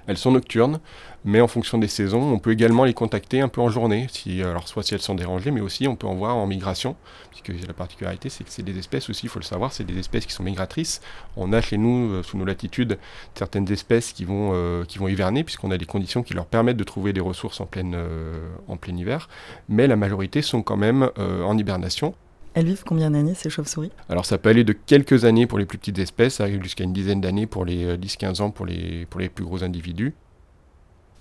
elles 0.10 0.17
sont 0.17 0.32
nocturnes, 0.32 0.80
mais 1.24 1.39
en 1.39 1.48
fonction 1.48 1.78
des 1.78 1.88
saisons, 1.88 2.34
on 2.34 2.39
peut 2.39 2.52
également 2.52 2.84
les 2.84 2.95
contacter 2.95 3.41
un 3.41 3.48
peu 3.48 3.62
en 3.62 3.69
journée, 3.69 4.08
si, 4.10 4.41
alors 4.41 4.67
soit 4.67 4.82
si 4.82 4.95
elles 4.95 5.02
sont 5.02 5.13
dérangées, 5.13 5.52
mais 5.52 5.62
aussi 5.62 5.88
on 5.88 5.95
peut 5.95 6.08
en 6.08 6.15
voir 6.15 6.36
en 6.36 6.48
migration, 6.48 6.95
puisque 7.30 7.67
la 7.67 7.74
particularité 7.74 8.30
c'est 8.30 8.43
que 8.43 8.50
c'est 8.50 8.63
des 8.63 8.80
espèces 8.80 9.08
aussi, 9.12 9.28
il 9.28 9.30
faut 9.30 9.38
le 9.38 9.45
savoir, 9.45 9.72
c'est 9.72 9.84
des 9.84 10.00
espèces 10.00 10.26
qui 10.26 10.34
sont 10.34 10.41
migratrices. 10.41 11.02
On 11.38 11.54
a 11.54 11.62
chez 11.62 11.78
nous, 11.78 12.12
euh, 12.12 12.24
sous 12.24 12.38
nos 12.38 12.45
latitudes, 12.45 12.98
certaines 13.36 13.72
espèces 13.72 14.12
qui 14.12 14.26
vont, 14.26 14.50
euh, 14.54 14.84
qui 14.84 14.98
vont 14.98 15.08
hiverner, 15.08 15.43
puisqu'on 15.43 15.69
a 15.69 15.78
des 15.78 15.86
conditions 15.86 16.24
qui 16.24 16.34
leur 16.34 16.48
permettent 16.48 16.78
de 16.78 16.84
trouver 16.84 17.13
des 17.13 17.22
ressources 17.22 17.62
en, 17.62 17.69
euh, 17.78 18.50
en 18.67 18.78
plein 18.78 18.95
hiver, 18.95 19.30
mais 19.67 19.86
la 19.86 19.95
majorité 19.95 20.41
sont 20.41 20.63
quand 20.63 20.78
même 20.78 21.12
en 21.17 21.56
hibernation. 21.56 22.15
Elles 22.60 22.65
vivent 22.65 22.84
combien 22.86 23.10
d'années 23.12 23.36
ces 23.36 23.50
chauves-souris? 23.50 23.93
Alors 24.10 24.26
ça 24.26 24.38
peut 24.38 24.50
aller 24.50 24.65
de 24.65 24.74
quelques 24.74 25.24
années 25.24 25.48
pour 25.48 25.60
les 25.60 25.65
plus 25.65 25.78
petites 25.78 25.98
espèces, 25.98 26.36
ça 26.36 26.43
arrive 26.43 26.62
jusqu'à 26.62 26.84
une 26.84 26.91
dizaine 26.91 27.22
d'années 27.22 27.48
pour 27.48 27.63
les 27.63 27.95
10-15 27.95 28.41
euh, 28.41 28.43
ans 28.43 28.52
pour 28.52 28.65
les, 28.65 29.06
pour 29.06 29.22
les 29.22 29.30
plus 29.30 29.45
gros 29.45 29.63
individus. 29.63 30.13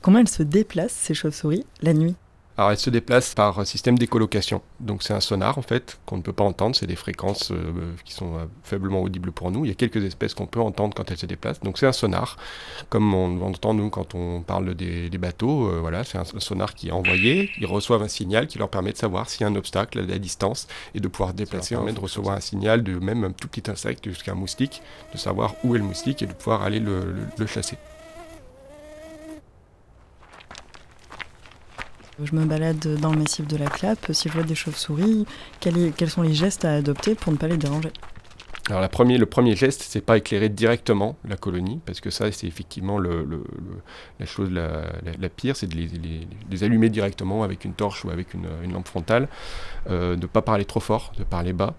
Comment 0.02 0.18
elles 0.18 0.26
se 0.26 0.42
déplacent 0.42 0.90
ces 0.90 1.14
chauves-souris 1.14 1.64
la 1.80 1.94
nuit? 1.94 2.16
Alors 2.58 2.72
elle 2.72 2.78
se 2.78 2.90
déplace 2.90 3.36
par 3.36 3.64
système 3.64 3.96
d'écolocation. 3.96 4.62
Donc 4.80 5.04
c'est 5.04 5.14
un 5.14 5.20
sonar 5.20 5.58
en 5.58 5.62
fait 5.62 6.00
qu'on 6.06 6.16
ne 6.16 6.22
peut 6.22 6.32
pas 6.32 6.42
entendre, 6.42 6.74
c'est 6.74 6.88
des 6.88 6.96
fréquences 6.96 7.52
euh, 7.52 7.92
qui 8.04 8.12
sont 8.12 8.34
euh, 8.34 8.46
faiblement 8.64 9.00
audibles 9.00 9.30
pour 9.30 9.52
nous. 9.52 9.64
Il 9.64 9.68
y 9.68 9.70
a 9.70 9.76
quelques 9.76 10.04
espèces 10.04 10.34
qu'on 10.34 10.46
peut 10.46 10.60
entendre 10.60 10.92
quand 10.92 11.08
elles 11.08 11.18
se 11.18 11.26
déplacent. 11.26 11.60
Donc 11.60 11.78
c'est 11.78 11.86
un 11.86 11.92
sonar, 11.92 12.36
comme 12.88 13.14
on, 13.14 13.40
entend 13.42 13.74
nous 13.74 13.90
quand 13.90 14.16
on 14.16 14.42
parle 14.42 14.74
des, 14.74 15.08
bateaux. 15.18 15.68
Euh, 15.68 15.78
voilà, 15.80 16.02
c'est 16.02 16.18
un, 16.18 16.24
sonar 16.24 16.74
qui 16.74 16.88
est 16.88 16.92
envoyé, 16.92 17.48
ils 17.60 17.66
reçoivent 17.66 18.02
un 18.02 18.08
signal 18.08 18.48
qui 18.48 18.58
leur 18.58 18.70
permet 18.70 18.90
de 18.90 18.98
savoir 18.98 19.30
s'il 19.30 19.42
y 19.42 19.44
a 19.44 19.46
un 19.46 19.54
obstacle 19.54 20.00
à 20.00 20.02
la 20.02 20.18
distance 20.18 20.66
et 20.96 21.00
de 21.00 21.06
pouvoir 21.06 21.34
déplacer, 21.34 21.76
permet 21.76 21.92
de 21.92 22.00
recevoir 22.00 22.36
un 22.36 22.40
signal 22.40 22.82
de 22.82 22.98
même 22.98 23.22
un 23.22 23.30
tout 23.30 23.46
petit 23.46 23.70
insecte 23.70 24.08
jusqu'à 24.08 24.32
un 24.32 24.34
moustique, 24.34 24.82
de 25.12 25.18
savoir 25.18 25.54
où 25.62 25.76
est 25.76 25.78
le 25.78 25.84
moustique 25.84 26.22
et 26.22 26.26
de 26.26 26.32
pouvoir 26.32 26.62
aller 26.62 26.80
le 26.80 27.46
chasser. 27.46 27.78
Je 32.22 32.34
me 32.34 32.44
balade 32.46 32.96
dans 33.00 33.12
le 33.12 33.18
massif 33.18 33.46
de 33.46 33.56
la 33.56 33.66
Clappe, 33.66 34.06
si 34.10 34.28
je 34.28 34.34
vois 34.34 34.42
des 34.42 34.56
chauves-souris, 34.56 35.24
quels, 35.60 36.10
sont 36.10 36.22
les 36.22 36.34
gestes 36.34 36.64
à 36.64 36.74
adopter 36.74 37.14
pour 37.14 37.32
ne 37.32 37.36
pas 37.36 37.46
les 37.46 37.56
déranger? 37.56 37.90
Alors 38.68 38.82
le 38.82 39.26
premier 39.26 39.56
geste, 39.56 39.82
c'est 39.88 40.00
pas 40.00 40.18
éclairer 40.18 40.48
directement 40.48 41.16
la 41.24 41.36
colonie, 41.36 41.80
parce 41.86 42.00
que 42.00 42.10
ça, 42.10 42.30
c'est 42.32 42.48
effectivement 42.48 42.98
la 42.98 44.26
chose 44.26 44.50
la, 44.50 45.28
pire, 45.28 45.56
c'est 45.56 45.68
de 45.68 45.76
les, 45.76 46.64
allumer 46.64 46.90
directement 46.90 47.44
avec 47.44 47.64
une 47.64 47.72
torche 47.72 48.04
ou 48.04 48.10
avec 48.10 48.34
une, 48.34 48.48
lampe 48.72 48.88
frontale, 48.88 49.28
euh, 49.88 50.16
de 50.16 50.22
ne 50.22 50.26
pas 50.26 50.42
parler 50.42 50.64
trop 50.64 50.80
fort, 50.80 51.12
de 51.16 51.24
parler 51.24 51.52
bas, 51.52 51.74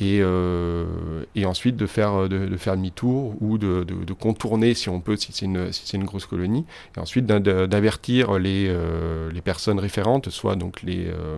et, 0.00 0.20
euh, 0.22 1.24
et, 1.34 1.44
ensuite 1.44 1.76
de 1.76 1.86
faire, 1.86 2.28
de, 2.28 2.56
faire 2.56 2.76
demi-tour 2.76 3.34
ou 3.40 3.58
de, 3.58 3.84
de, 3.84 4.12
contourner 4.14 4.74
si 4.74 4.88
on 4.88 5.00
peut, 5.00 5.16
si 5.16 5.32
c'est 5.32 5.44
une, 5.44 5.70
si 5.72 5.96
une, 5.96 6.04
grosse 6.04 6.26
colonie, 6.26 6.64
et 6.96 7.00
ensuite 7.00 7.26
d'avertir 7.26 8.38
les, 8.38 8.66
euh, 8.68 9.30
les, 9.30 9.40
personnes 9.42 9.78
référentes, 9.78 10.30
soit 10.30 10.56
donc 10.56 10.82
les, 10.82 11.06
euh, 11.06 11.36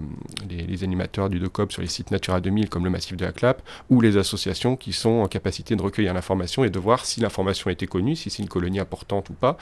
les, 0.48 0.84
animateurs 0.84 1.30
du 1.30 1.40
DOCOP 1.40 1.72
sur 1.72 1.82
les 1.82 1.88
sites 1.88 2.10
Natura 2.10 2.40
2000 2.40 2.68
comme 2.68 2.84
le 2.84 2.90
Massif 2.90 3.16
de 3.16 3.24
la 3.24 3.32
Clappe, 3.32 3.62
ou 3.90 4.00
les 4.00 4.16
associations 4.16 4.76
qui 4.76 4.92
sont 4.92 5.20
en 5.22 5.28
capacité 5.28 5.74
de 5.76 5.82
recueillir 5.82 6.14
l'information 6.14 6.64
et 6.64 6.70
de 6.70 6.78
voir 6.78 7.04
si 7.06 7.20
l'information 7.20 7.70
été 7.70 7.86
connue, 7.86 8.16
si 8.16 8.30
c'est 8.30 8.42
une 8.42 8.48
colonie 8.48 8.80
importante 8.80 9.30
ou 9.30 9.34
pas, 9.34 9.56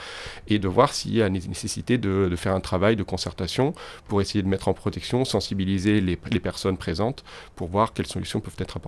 et 0.47 0.59
de 0.59 0.67
voir 0.67 0.93
s'il 0.93 1.15
y 1.15 1.21
a 1.21 1.29
nécessité 1.29 1.97
de, 1.97 2.31
faire 2.35 2.55
un 2.55 2.59
travail 2.61 2.95
de 2.95 3.03
concertation 3.03 3.73
pour 4.07 4.19
essayer 4.21 4.41
de 4.41 4.47
mettre 4.47 4.67
en 4.67 4.73
protection, 4.73 5.23
sensibiliser 5.23 6.01
les, 6.01 6.17
les 6.31 6.39
personnes 6.39 6.77
présentes 6.77 7.23
pour 7.55 7.67
voir 7.67 7.93
quelles 7.93 8.07
solutions 8.07 8.39
peuvent 8.39 8.55
être 8.57 8.77
apportées. 8.77 8.82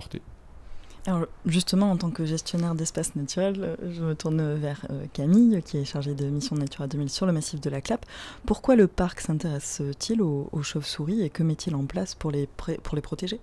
Alors 1.06 1.26
justement, 1.44 1.92
en 1.92 1.96
tant 1.96 2.10
que 2.10 2.24
gestionnaire 2.24 2.74
d'espaces 2.74 3.14
naturels, 3.14 3.76
je 3.92 4.02
me 4.02 4.14
tourne 4.16 4.54
vers 4.54 4.86
Camille, 5.12 5.62
qui 5.64 5.78
est 5.78 5.84
chargée 5.84 6.14
de 6.14 6.26
mission 6.26 6.56
Natura 6.56 6.88
2000 6.88 7.10
sur 7.10 7.26
le 7.26 7.32
massif 7.32 7.60
de 7.60 7.70
la 7.70 7.80
Clappe. 7.80 8.04
Pourquoi 8.44 8.74
le 8.74 8.88
parc 8.88 9.20
s'intéresse-t-il 9.20 10.20
aux, 10.20 10.48
aux 10.50 10.62
chauves-souris 10.62 11.22
et 11.22 11.30
que 11.30 11.44
met-il 11.44 11.76
en 11.76 11.86
place 11.86 12.16
pour 12.16 12.32
les, 12.32 12.48
pour 12.82 12.96
les 12.96 13.02
protéger? 13.02 13.38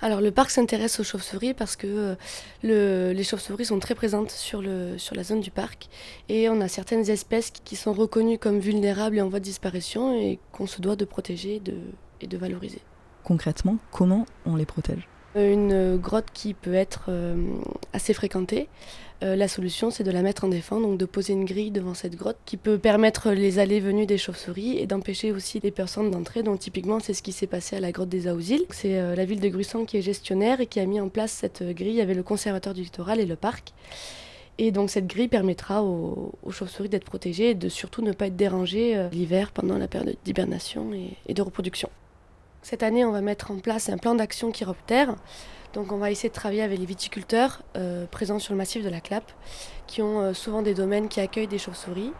Alors 0.00 0.20
le 0.20 0.32
parc 0.32 0.50
s'intéresse 0.50 0.98
aux 0.98 1.04
chauves-souris 1.04 1.54
parce 1.54 1.76
que 1.76 2.16
euh, 2.64 3.12
les 3.12 3.22
chauves-souris 3.22 3.66
sont 3.66 3.78
très 3.78 3.94
présentes 3.94 4.32
sur, 4.32 4.60
le, 4.60 4.98
sur 4.98 5.14
la 5.14 5.22
zone 5.22 5.40
du 5.40 5.52
parc 5.52 5.88
et 6.28 6.48
on 6.48 6.60
a 6.60 6.66
certaines 6.66 7.08
espèces 7.08 7.52
qui 7.52 7.76
sont 7.76 7.92
reconnues 7.92 8.38
comme 8.38 8.58
vulnérables 8.58 9.18
et 9.18 9.20
en 9.20 9.28
voie 9.28 9.38
de 9.38 9.44
disparition 9.44 10.12
et 10.18 10.40
qu'on 10.50 10.66
se 10.66 10.80
doit 10.80 10.96
de 10.96 11.04
protéger 11.04 11.62
et 12.20 12.26
de 12.26 12.36
valoriser. 12.36 12.80
Concrètement, 13.22 13.76
comment 13.92 14.26
on 14.44 14.56
les 14.56 14.66
protège? 14.66 15.06
euh, 15.06 15.11
Une 15.34 15.96
grotte 15.96 16.30
qui 16.32 16.52
peut 16.52 16.74
être 16.74 17.06
euh, 17.08 17.36
assez 17.92 18.12
fréquentée, 18.12 18.68
euh, 19.22 19.36
la 19.36 19.46
solution, 19.46 19.90
c'est 19.90 20.02
de 20.02 20.10
la 20.10 20.22
mettre 20.22 20.44
en 20.44 20.48
défense, 20.48 20.82
donc 20.82 20.98
de 20.98 21.04
poser 21.04 21.32
une 21.32 21.44
grille 21.44 21.70
devant 21.70 21.94
cette 21.94 22.16
grotte 22.16 22.38
qui 22.44 22.56
peut 22.56 22.76
permettre 22.76 23.30
les 23.30 23.58
allées-venues 23.58 24.04
des 24.04 24.18
chauves-souris 24.18 24.78
et 24.78 24.86
d'empêcher 24.86 25.30
aussi 25.30 25.60
les 25.60 25.70
personnes 25.70 26.10
d'entrer. 26.10 26.42
Donc 26.42 26.58
typiquement, 26.58 26.98
c'est 26.98 27.14
ce 27.14 27.22
qui 27.22 27.32
s'est 27.32 27.46
passé 27.46 27.76
à 27.76 27.80
la 27.80 27.92
grotte 27.92 28.08
des 28.08 28.26
Aousil. 28.26 28.64
C'est 28.70 28.98
euh, 28.98 29.14
la 29.14 29.24
ville 29.24 29.40
de 29.40 29.48
Gruissan 29.48 29.84
qui 29.84 29.96
est 29.96 30.02
gestionnaire 30.02 30.60
et 30.60 30.66
qui 30.66 30.80
a 30.80 30.86
mis 30.86 31.00
en 31.00 31.08
place 31.08 31.32
cette 31.32 31.62
grille 31.62 32.00
avec 32.00 32.16
le 32.16 32.22
conservateur 32.22 32.74
du 32.74 32.82
littoral 32.82 33.20
et 33.20 33.26
le 33.26 33.36
parc. 33.36 33.72
Et 34.58 34.70
donc 34.70 34.90
cette 34.90 35.06
grille 35.06 35.28
permettra 35.28 35.82
aux, 35.82 36.32
chauves-souris 36.50 36.88
d'être 36.88 37.04
protégées 37.04 37.50
et 37.50 37.54
de 37.54 37.68
surtout 37.68 38.02
ne 38.02 38.12
pas 38.12 38.26
être 38.26 38.36
dérangées 38.36 38.96
euh, 38.96 39.08
l'hiver 39.08 39.52
pendant 39.52 39.78
la 39.78 39.88
période 39.88 40.16
d'hibernation 40.24 40.90
et, 41.26 41.32
de 41.32 41.42
reproduction. 41.42 41.88
Cette 42.62 42.82
année, 42.82 43.04
on 43.04 43.12
va 43.12 43.20
mettre 43.20 43.50
en 43.50 43.58
place 43.58 43.88
un 43.88 43.98
plan 43.98 44.14
d'action 44.14 44.50
chiroptère 44.50 45.16
donc 45.72 45.90
on 45.90 45.96
va 45.96 46.10
essayer 46.10 46.28
de 46.28 46.34
travailler 46.34 46.62
avec 46.62 46.78
les 46.78 46.84
viticulteurs 46.84 47.62
euh, 47.76 48.06
présents 48.06 48.38
sur 48.38 48.52
le 48.52 48.58
massif 48.58 48.84
de 48.84 48.90
la 48.90 49.00
Clappe, 49.00 49.32
qui 49.86 50.02
ont 50.02 50.20
euh, 50.20 50.34
souvent 50.34 50.62
des 50.62 50.74
domaines 50.74 51.08
qui 51.08 51.20
accueillent 51.20 51.48
des 51.48 51.58
chauves-souris. 51.58 52.12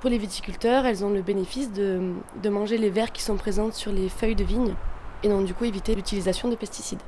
Pour 0.00 0.10
les 0.10 0.18
viticulteurs, 0.18 0.86
elles 0.86 1.04
ont 1.04 1.10
le 1.10 1.22
bénéfice 1.22 1.72
de, 1.72 2.12
de 2.42 2.48
manger 2.48 2.78
les 2.78 2.90
vers 2.90 3.12
qui 3.12 3.22
sont 3.22 3.36
présentes 3.36 3.74
sur 3.74 3.92
les 3.92 4.08
feuilles 4.08 4.34
de 4.34 4.44
vigne 4.44 4.74
et 5.22 5.28
donc 5.28 5.46
du 5.46 5.54
coup 5.54 5.64
éviter 5.64 5.94
l'utilisation 5.94 6.48
de 6.48 6.56
pesticides. 6.56 7.02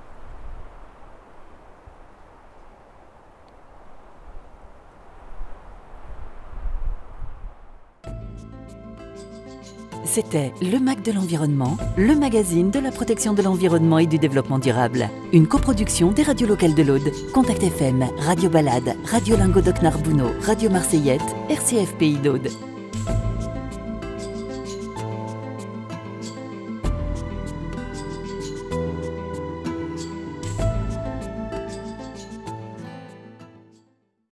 C'était 10.15 10.55
Le 10.63 10.79
Mac 10.79 11.03
de 11.03 11.11
l'Environnement, 11.11 11.77
le 11.97 12.15
magazine 12.15 12.71
de 12.71 12.79
la 12.79 12.93
protection 12.93 13.33
de 13.33 13.43
l'environnement 13.43 13.99
et 13.99 14.07
du 14.07 14.17
développement 14.17 14.61
durable. 14.61 15.11
Une 15.33 15.49
coproduction 15.49 16.13
des 16.13 16.23
radios 16.23 16.47
locales 16.47 16.77
de 16.77 16.85
l'Aude, 16.85 17.11
Contact 17.33 17.65
FM, 17.65 18.07
Radio 18.21 18.49
Balade, 18.49 18.95
Radio 19.07 19.37
Lingodoc 19.37 19.83
Narbouno, 19.83 20.27
Radio 20.43 20.71
Marseillette, 20.71 21.35
RCF 21.49 21.97
Pays 21.97 22.19
d'Aude. 22.19 22.49